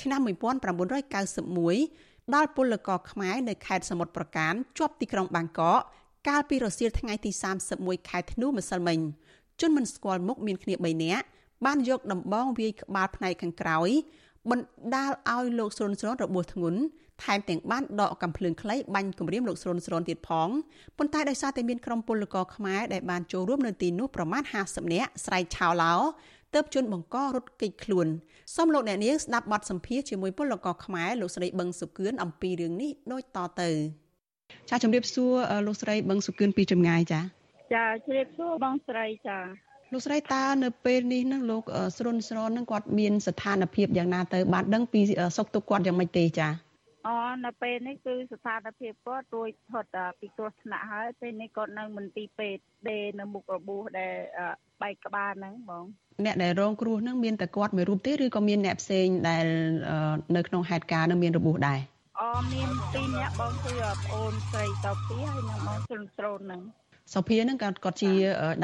[0.00, 5.80] ឆ្នាំ1991ដល់ពលករខ្មែរនៅខេត្តសមុទ្រប្រការជាប់ទីក្រុងបាងកក
[6.28, 7.30] កាលពីរសៀលថ្ងៃទី
[7.70, 8.98] 31ខែធ្នូម្សិលមិញ
[9.60, 11.24] ជនមិនស្គាល់មុខមានគ្នា3នាក់
[11.66, 13.88] បានយកដំបងវាយក្បាលផ្នែកខាងក្រោយ
[14.50, 16.80] បណ្ដាលឲ្យលោកស្រុនស្រុនរបួសធ្ងន់
[17.24, 20.48] ថែមទាំងបានដកកំភ្លើងខ្លីបាញ់គំរាមលោកស្រុនស្រុនទៀតផង
[20.98, 25.94] ប៉ុន្តែដោយសារតែមានក្រុមពលករខ្មែរដែលបានចូលរួមនៅទីនោះប្រមាណ50នាក់ស្រែកឆោឡោ
[26.54, 28.06] ទើបជនបង្ករត់គេចខ្លួន
[28.56, 33.70] សូមលោកអ្នកនាងស្ដាប់បទសម្ភាសជាមួយពលករខ្មែរលោកស្រីបឹងសុគឿនអំពីរឿងនេះដូចតទៅ
[34.70, 35.32] ចាជំរាបសួរ
[35.66, 37.20] លោកស្រីបឹងសុគឿនពីចម្ងាយចា
[37.74, 39.38] ចាជំរាបសួរបងស្រីចា
[39.92, 41.62] លោកស្រីតើនៅពេលនេះនឹងលោក
[41.98, 45.00] ស្រុនស្រននឹងគាត់មានស្ថានភាពយ៉ាងណាទៅបានដឹងពី
[45.36, 46.48] សុខទុក្ខគាត់យ៉ាងម៉េចទេចា
[47.06, 54.14] អូនៅពេលនេះគឺស្ថានភាពគាត់រួចផុតពីគ្រោះថ្នាក់ហើយពេលនេះគាត់នៅមន្ទីរពេទ្យដេនៅមុខរបួសដែល
[54.82, 55.84] បែកក្បាលហ្នឹងបង
[56.26, 59.44] អ្នកដែលរងគ្រោះហ្នឹងមានតែគាត់មួយរូបទេឬក៏មានអ្នកផ្សេងដែល
[60.36, 61.80] នៅក្នុងហេតុការណ៍នឹងមានរបួសដែរ
[62.20, 66.60] អូមានពីរនាក់បងគឺប្អូនស្រីតោពីហើយនិងបងស្រុនស្រនហ្នឹង
[67.14, 68.12] សុភាហ្នឹងគាត់គាត់ជា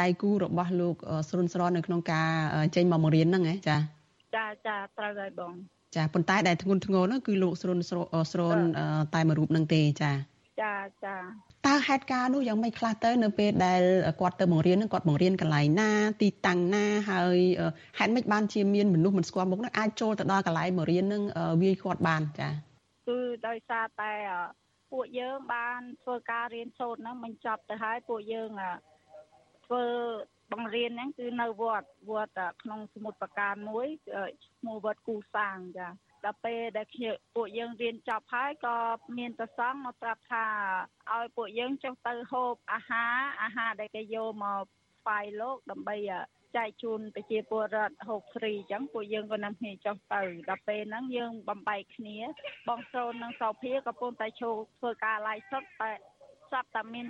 [0.02, 0.94] ដៃគូរបស់លោក
[1.28, 2.28] ស្រុនស្រននៅក្នុងការ
[2.76, 3.76] ចេញមកបង្រៀនហ្នឹងហ៎ចា
[4.36, 5.52] ចាចាត្រូវហើយបង
[5.96, 8.58] ចាប៉ុន្តែដែលធ្ងន់ធ្ងរនោះគឺលោកស្រុនស្រន
[9.14, 10.10] តែមួយរូបនឹងទេចា
[10.62, 11.16] ចាចា
[11.66, 13.82] តើហេតុការណ៍នោះយ៉ាងម៉េចខ្លះទៅនៅពេលដែល
[14.20, 15.90] គាត់ទៅបង្រៀននឹងគាត់បង្រៀនកន្លែងណា
[16.22, 17.38] ទីតាំងណាហើយ
[17.98, 21.22] ហេតុម៉េចបានជាមានមនុស្សមិនស្គាល់មុខនឹងអាចចូលទៅដល់កន្លែងបង្រៀននឹង
[21.62, 22.48] វាយគាត់បានចា
[23.08, 24.12] គឺដោយសារតែ
[24.92, 28.50] ពួកយើងបានធ្វើការរៀនសូត្រហ្នឹងមិនចប់ទៅហើយពួកយើង
[29.66, 29.84] ធ្វើ
[30.52, 33.86] បង្រៀនហ្នឹងគឺនៅវត្តវត្តក្នុងសមុទ្រប្រការមួយ
[34.46, 35.88] ឈ្មោះវត្តគូសាងចា
[36.26, 36.86] ដល់ពេលដែល
[37.34, 38.76] ពួកយើងរៀនចប់ហើយក៏
[39.18, 40.44] មានប្រសងមកប្រាប់ថា
[41.12, 44.64] ឲ្យពួកយើងចុះទៅហូបអាហារអាហារដែលគេយកមក
[45.00, 45.96] ស្វែងលោកដើម្បី
[46.56, 52.16] ចែកជូនប្រជាពលរដ្ឋហូបហ្វ្រីអញ្ចឹងពួកយើងក៏នាំគ្នាចុះទៅដល់ពេលហ្នឹងយើងបំបែកគ្នា
[52.68, 55.90] បងស្រូននិងសោភាក៏ពុំតែចូលធ្វើការឡាយសុតតែ
[56.52, 57.06] សັບតែមាន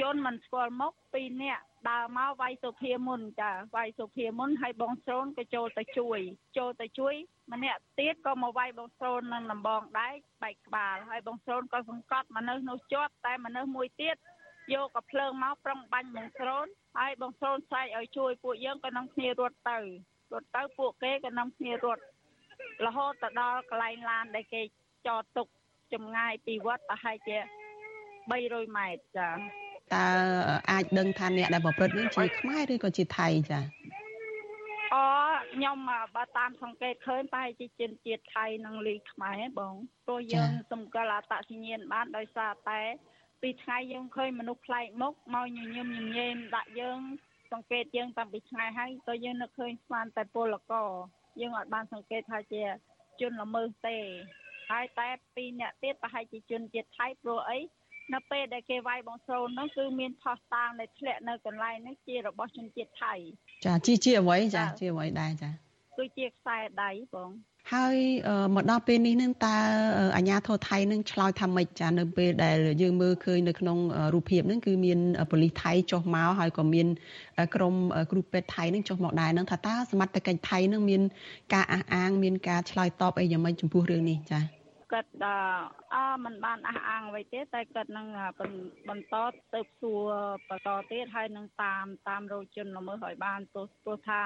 [0.00, 6.18] ជនមិនស្គាល់មុខពីរនាក់ ដើរមកវាយសុភាមុនចាវាយសុភាមុនហើយបងស្រូនក៏ចូលទៅជួយ
[6.58, 7.14] ចូលទៅជួយ
[7.52, 14.16] ម្នាក់ទៀតក៏មកវាយបងស្រូននឹងដំបងដែរបែកក្បាលហើយបងស្រូនក៏សង្កត់មនុស្សនោះជាប់តែមនុស្សមួយទៀត
[14.74, 16.66] យកកំភ្លើងមកប្រឹងបាញ់បងស្រូន
[16.98, 19.78] ហើយបងស្រូនស្រែកឲ្យជួយពួកយើងក៏នាំគ្នារត់ទៅ
[20.32, 22.02] រត់ទៅពួកគេក៏នាំគ្នារត់
[22.86, 24.62] រហូតទៅដល់កន្លែងឡានដែលគេ
[25.06, 25.46] ចតទុក
[25.92, 27.36] ចម្ងាយពីវត្តប្រហែលជា
[28.02, 29.61] 300ម៉ែត្រចា
[29.94, 30.06] តើ
[30.70, 33.60] អាចដឹងថាអ្នកដែលប្រព្រឹត្តនេះជាខ្មែរឬក៏ជាថៃចា
[34.92, 35.02] អូ
[35.54, 35.76] ខ្ញុំ
[36.16, 39.74] បើតាមសង្កេតឃើញប្រហែលជាជនជាតិថៃនិងលីខ្មែរបង
[40.06, 42.80] ព្រោះយើងសម្គាល់អត្តសញ្ញាណបានដោយសារតែ
[43.42, 47.00] ពីថ្ងៃយើងឃើញមនុស្សប្លែកមុខមកញញឹមញញែមដាក់យើង
[47.52, 50.88] សង្កេតយើងតាំងពីថ្ងៃហើយក៏យើងនឹកឃើញស្មានតែពលករ
[51.40, 52.62] យើងអត់បានសង្កេតថាជា
[53.20, 53.98] ជនល្មើសទេ
[54.70, 57.58] ហើយតែពីរអ្នកទៀតប្រហែលជាជនជាតិថៃព្រោះអី
[58.14, 63.14] នៅពេលដែលគេវាយបងស្រូននោះគឺមានផោះតាងដែលធ្លាក់នៅកន្លែងនេះជារបស់ជនជាតិថៃ
[63.64, 65.50] ចាជាជាអ្វីចាជាអ្វីដែរចា
[65.96, 67.30] គឺជាខ្សែដៃបង
[67.72, 67.96] ហើយ
[68.54, 69.56] មកដល់ពេលនេះនឹងតើ
[70.16, 73.78] អាញាធរថៃនឹងឆ្លើយថាម៉េចចានៅពេលដែលយើងមើលឃើញនៅក្នុង
[74.14, 74.98] រូបភាពនឹងគឺមាន
[75.30, 76.86] ប៉ូលីសថៃចុះមកហើយក៏មាន
[77.54, 77.74] ក្រុម
[78.10, 81.02] គ្រូពេទ្យថៃនឹងចុះមកដែរនឹងថាតើសមត្ថកិច្ចថៃនឹងមាន
[81.54, 84.61] ការអះអាងមានការឆ្លើយតបអីយ៉ាងម៉េចចំពោះរឿងនេះចា៎
[84.92, 85.10] គាត់
[85.94, 88.06] អឺมันបានអះអាងអ្វីទេតែគាត់នឹង
[88.88, 89.14] បន្ត
[89.54, 90.10] ទៅសួរ
[90.48, 94.22] បន្តទៀតហើយនឹងតាមតាមរោជនល្មើសឲ្យបានទោះទោះថា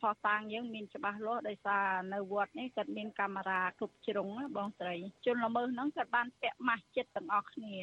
[0.00, 7.76] ផោះតាងយើងមានច្បាស់លាស់ដោយសារនៅវត្តនេះគាត់មានកាមេរ៉ាគ្រប់ជ្រុងបងស្រីជនល្មើសហ្នឹងគាត់បានពាក់ម៉ាស់ចិត្តទាំងអស់គ្នា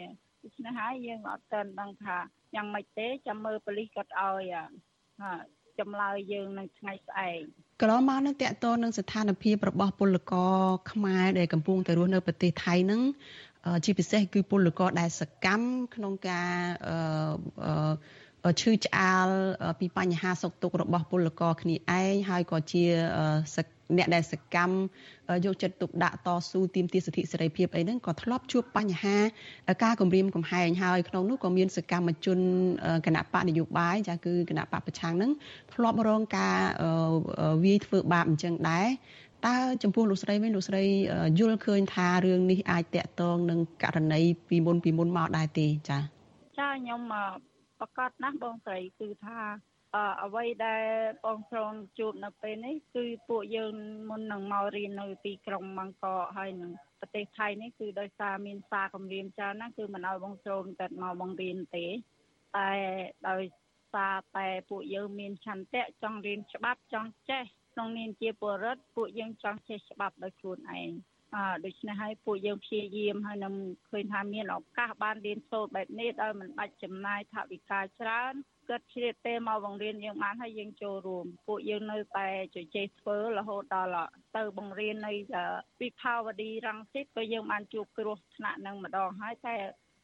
[0.44, 2.18] ដូច្នេះហើយយើងអត់ទាន់ដឹងថា
[2.56, 4.44] យ៉ាងម៉េចទេចាំមើលប៉ូលីសគាត់ឲ្យ
[5.80, 7.40] ចម្លើយយើងនៅថ្ងៃស្អែក
[7.82, 10.58] កន្លងមកនឹងតកតនឹងស្ថានភាពរបស់ពលករ
[10.92, 13.02] ខ្មែរដែលកំពុងតែរស់នៅប្រទេសថៃនឹង
[13.66, 15.66] អជាពិសេសគឺពលករដែលសកម្ម
[15.96, 16.54] ក្នុងការ
[18.62, 19.28] ឈឺឆ្អាល
[19.80, 22.84] ពីបញ្ហាសុខទុក្ខរបស់ពលករគ្នាឯងហើយក៏ជា
[23.98, 24.76] អ្នកដែលសកម្ម
[25.46, 29.18] យកចិត្តទុកដាក់តស៊ូទាមទារសិទ្ធិសេរីភាពអីហ្នឹងក៏ធ្លាប់ជួបបញ្ហា
[29.84, 32.40] ការគំរាមកំហែងហើយក្នុងនោះក៏មានសកម្មជន
[33.06, 35.32] គណៈបកនយោបាយចាគឺគណៈបកប្រឆាំងហ្នឹង
[35.74, 36.58] ធ្លាប់រងការ
[37.64, 38.88] វាយធ្វើបាបអញ្ចឹងដែរ
[39.48, 40.84] តើចំពោះលោកស្រីវិញលោកស្រី
[41.40, 46.02] យល់ឃើញថារឿងនេះអាចតាក់ទងនឹងករណីពីមុនពីមុនមកដែរទេចា៎
[46.58, 47.02] ចាខ្ញុំ
[47.80, 49.38] ប្រកាសណាស់បងស្រីគឺថា
[50.24, 50.84] អ្វីដែល
[51.26, 53.74] បងស្រូនជួបនៅពេលនេះគឺពួកយើង
[54.10, 61.86] មុននឹងមករៀននៅទីក្រុងម៉ាងកកហើយនឹងប្រទេសថៃនេះគឺដោយសារមានសារគម្រាមច្រើនណាស់គឺមិនឲ្យបងស្រូនកើតមកបង្រៀនទេ
[62.56, 62.70] តែ
[63.30, 63.44] ដោយ
[63.94, 70.92] សារតែពួកយើងមានឆន្ទៈចង់រៀនច្បាប់ចង់ចេះក្នុងនាមជាពលរដ្ឋពួកយើងចង់ចេះច្បាប់ដោយខ្លួនឯង
[71.36, 73.54] អឺដូច្នេះហើយពួកយើងព្យាយាមហើយនឹង
[73.90, 78.34] ឃើញថាមានឱកាសបានរៀនសូត្របែបនេះដោយមិនបាច់ចំណាយថវិកាច្រើន
[78.70, 85.14] គិតជ្រៀតទេមកបង្រៀនយើងបានហើយយើងចូលរួមពួកយើងនៅតែជជែកធ្វើរហូតដល់ទៅបង្រៀននៅ
[85.82, 89.56] វិភាវឌីរង្សិតក៏យើងបានជួបគ្រោះថ្នាក់នឹងម្ដងហើយតែ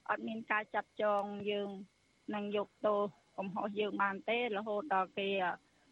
[0.09, 1.69] អត់មានការចាប់ចងយើង
[2.35, 2.99] នឹងយកទោស
[3.37, 5.29] កំហុសយើងបានទេរហូតដល់គេ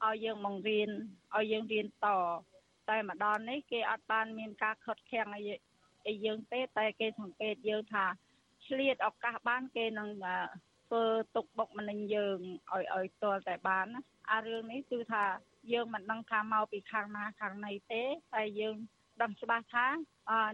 [0.05, 0.89] ឲ្យយើងបង្រៀន
[1.37, 2.07] ឲ្យយើងរៀនត
[2.89, 5.43] តែម្ដងនេះគេអត់បានមានការខុតខាំងអី
[6.07, 8.05] អីយើងទេតែគេសង្កេតយើងថា
[8.65, 10.09] ឆ្លៀតឱកាសបានគេនឹង
[10.91, 12.37] ធ្វើទុកបុកម្នេញយើង
[12.71, 15.23] ឲ្យឲ្យតលតែបានណាអារឿងនេះគឺថា
[15.73, 18.03] យើងមិនដឹងថាមកពីខាងណាខាងណីទេ
[18.35, 18.75] តែយើង
[19.21, 19.87] ដឹងច្បាស់ថា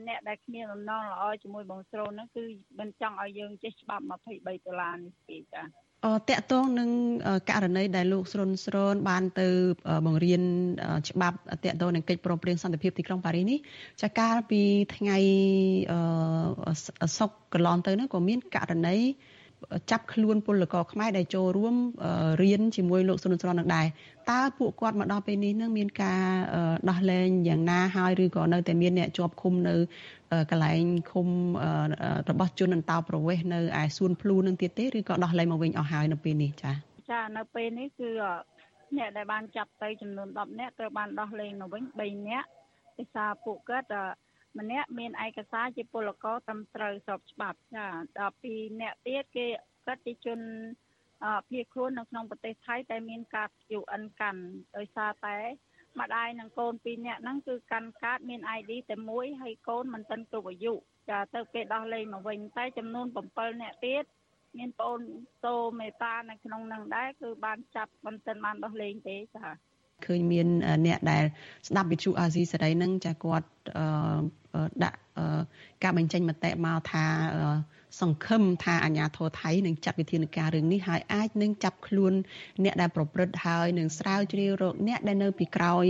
[0.08, 2.44] អ្នកដែលគ្មានបំណងល្អជាមួយបងស្រូនហ្នឹងគឺ
[2.80, 5.68] មិនចង់ឲ្យយើងចេះច្បាប់23ដុល្លារនេះទេចា៎
[6.06, 6.90] អតកតងនឹង
[7.50, 9.48] ករណីដែលលោកស្រុនស្រនបានទៅ
[10.06, 10.42] បង្រៀន
[11.10, 13.60] ច្បាប់តកតងនឹងកិច្ចព្រមព្រៀងសន្តិភាពទីក្រុងប៉ារីសនេះ
[14.02, 14.62] ចាកាលពី
[14.96, 15.18] ថ្ងៃ
[17.18, 18.98] សុកកន្លងទៅនោះក៏មានករណី
[19.92, 21.76] ចាប់ខ្លួនពលករខ្មែរដែលចូលរួម
[22.42, 23.88] រៀនជាមួយលោកសុនស្រននឹងដែរ
[24.32, 26.22] តើពួកគាត់មកដល់ពេលនេះនឹងមានការ
[26.90, 29.76] ដោះលែងយ៉ាងណាហើយឬក៏នៅតែមានអ្នកជាប់ឃុំនៅ
[30.50, 31.28] កន្លែងឃុំ
[32.30, 36.74] របស់ជនអន្តោប្រវេសន៍នៅឯសួនភ្លូនឹងទៀតទេឬក៏ដោះលែងមកវិញអស់ហើយនៅពេលនេះចា៎
[37.12, 38.10] ចានៅពេលនេះគឺ
[38.98, 42.48] អ្នកដែលបានចាប់ទៅចំនួន10នាក់ត្រូវបានដោះលែងមកវិញ3នាក់
[42.98, 43.88] ភាសាពួកគាត់
[44.60, 47.86] ម្នាក់មានឯកសារជាពលករត្រឹមត្រូវស្របច្បាប់ចា
[48.20, 49.46] ដល់ពីអ្នកទៀតគេ
[49.86, 50.40] គាត់ជាជន
[51.50, 54.42] ភៀសខ្លួននៅក្នុងប្រទេសថៃតែមានកាត UN កាន់
[54.78, 55.38] ដោយសារតែ
[56.00, 60.74] ម្ដាយនិងកូនពីរនាក់ហ្នឹងគឺកាន់កាតមាន ID តែមួយហើយកូនមិនទាន់គ្រប់អាយុ
[61.10, 64.04] ចាទៅគេដោះលែងមកវិញតែចំនួន7នាក់ទៀត
[64.58, 65.02] មានបងអូន
[65.48, 69.46] តូមេតានៅក្នុងនឹងដែរគឺបានចាប់មិនទាន់បានដោះលែងទេចា
[70.06, 70.48] ឃើញមាន
[70.86, 71.24] អ្នកដែល
[71.68, 73.48] ស្ដាប់វិទ្យុអាស៊ីសេរីនឹងចាគាត់
[74.84, 75.00] ដាក់
[75.84, 77.06] ការបញ្ចេញមតិមកថា
[78.02, 82.14] សង្ឃឹមថាអាជ្ញាធរថៃនឹងចាត់វិធានការរឿងនេះហើយអាចនឹងចាប់ខ្លួន
[82.64, 85.86] អ្នកដែលប្រព្រឹត្តហើយនឹងស្រាវជ្រាវរកអ្នកដែលនៅពីក្រោយ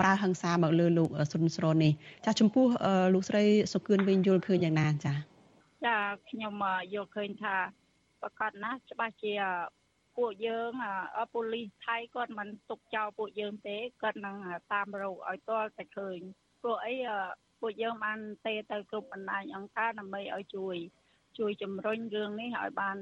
[0.00, 1.92] ប្រើហិង្សាមកលើលោកសុនស្រននេះ
[2.24, 2.66] ចាចំពោះ
[3.14, 5.14] លោកស្រីសុគឿនវិញយល់ឃើញយ៉ាងណាចា
[5.86, 5.96] ចា
[6.30, 6.54] ខ្ញុំ
[6.94, 7.54] យល់ឃើញថា
[8.22, 9.32] ប្រកាសណាស់ច្បាស់ជា
[10.16, 10.70] ពួកយើង
[11.32, 14.36] ប៉ូលីសថៃគាត់មិនទុកចោលពួកយើងទេគាត់នឹង
[14.72, 16.18] តាមរកឲ្យទាល់តែឃើញ
[16.62, 16.94] ព្រោះអី
[17.60, 20.76] ពួកយើងបានទេទៅគ្រប់បណ្ដាញអង្គការដើម្បីឲ្យជួយ
[21.38, 22.96] ជួយជំរុញរឿងនេះឲ្យបាន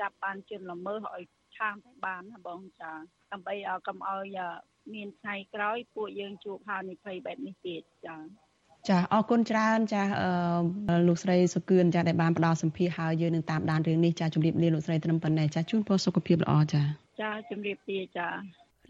[0.00, 1.24] ចាប់បានជនល្មើសឲ្យ
[1.58, 2.92] ខាងទៅបានណាបងចា
[3.32, 4.38] ដើម្បីឲ្យកុំឲ្យ
[4.94, 8.16] មានថ្ងៃក្រោយពួកយើងជួបហានិភ័យបែបនេះទៀតចា
[8.88, 10.02] ចាអរគុណច្រើនចា
[11.08, 16.82] លោកស្រីសុគឿនចាដែលបានផ្ដល់សម្ភារហើយយើងនឹងតាមដានរឿងនេះចាជម្រាបលាលោកស្រីត្រឹមប៉ុណ្ណេះចាជូនពរសុខភាពល្អចា
[17.20, 18.28] ចាជម្រាបលាចា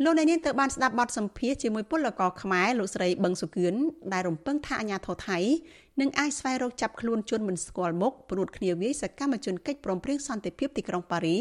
[0.04, 3.74] លោកអ្នកនាងទៅបានស្ដាប់បទសម្ភាសជាមួយពលករខ្មែរលោកស្រីបឹងសុគឿន
[4.12, 5.38] ដែលរំពឹងថាអាញាធរថៃ
[6.00, 11.36] នឹងអាចស្វែងរកចាប់ខ្លួនជនមិនស្គាល់មុខព្រួតគ្នាវាយសកម្មជនកិច្ចព្រមព្រៀងសន្តិភាពទីក្រុងប៉ារី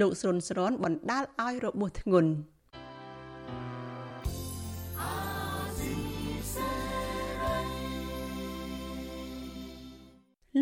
[0.00, 2.30] លោកស្រុនស្រនបណ្ដាលឲ្យរបួសធ្ងន់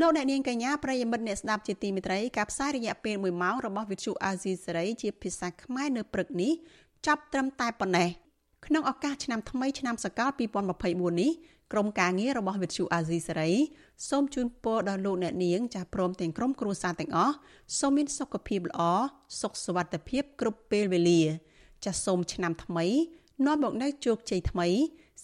[0.00, 6.52] លោកអ្នកនាងកញ្ញាប្រិយមិត្តអ្នកស្ដាប់ជាទីមេត្រីការផ្សាយរយៈពេល1ម៉ោងរបស់វិទ្យុអាស៊ីសេរីជាភាសាខ្មែរនៅព្រឹកនេះ
[7.06, 8.08] ចាប់ត្រឹមតែប៉ុណ្ណេះ
[8.66, 10.30] ក្នុងឱកាសឆ្នាំថ្មីឆ្នាំសកល
[10.74, 11.30] 2024នេះ
[11.72, 13.50] ក្រុមការងាររបស់វិទ្យុអាស៊ីសេរី
[14.08, 17.34] សូមជូនពរដល់លោកអ្នកនាងចាស់ព្រមទាំងក្រុមគ្រួសារទាំងអស់
[17.78, 18.80] សូមមានសុខភាពល្អ
[19.40, 21.22] សុខសុវត្ថិភាពគ្រប់ពេលវេលា
[21.84, 22.86] ចាស់សូមឆ្នាំថ្មី
[23.46, 24.68] នាំមកនូវជោគជ័យថ្មី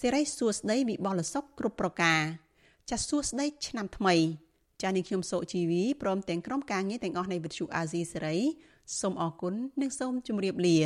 [0.00, 2.20] សិរីសួស្តីវិបលសុខគ្រប់ប្រការ
[2.90, 4.16] ចាស់សួស្តីឆ្នាំថ្មី
[4.82, 8.36] ចា៎នាងខ្ញុំសូជីវីព្រមទាំងក្រុមការងារទាំងអស់នៃវិទ្យុអាស៊ីសេរី
[9.00, 10.78] សូមអរគុណនិងសូមជម្រាបលា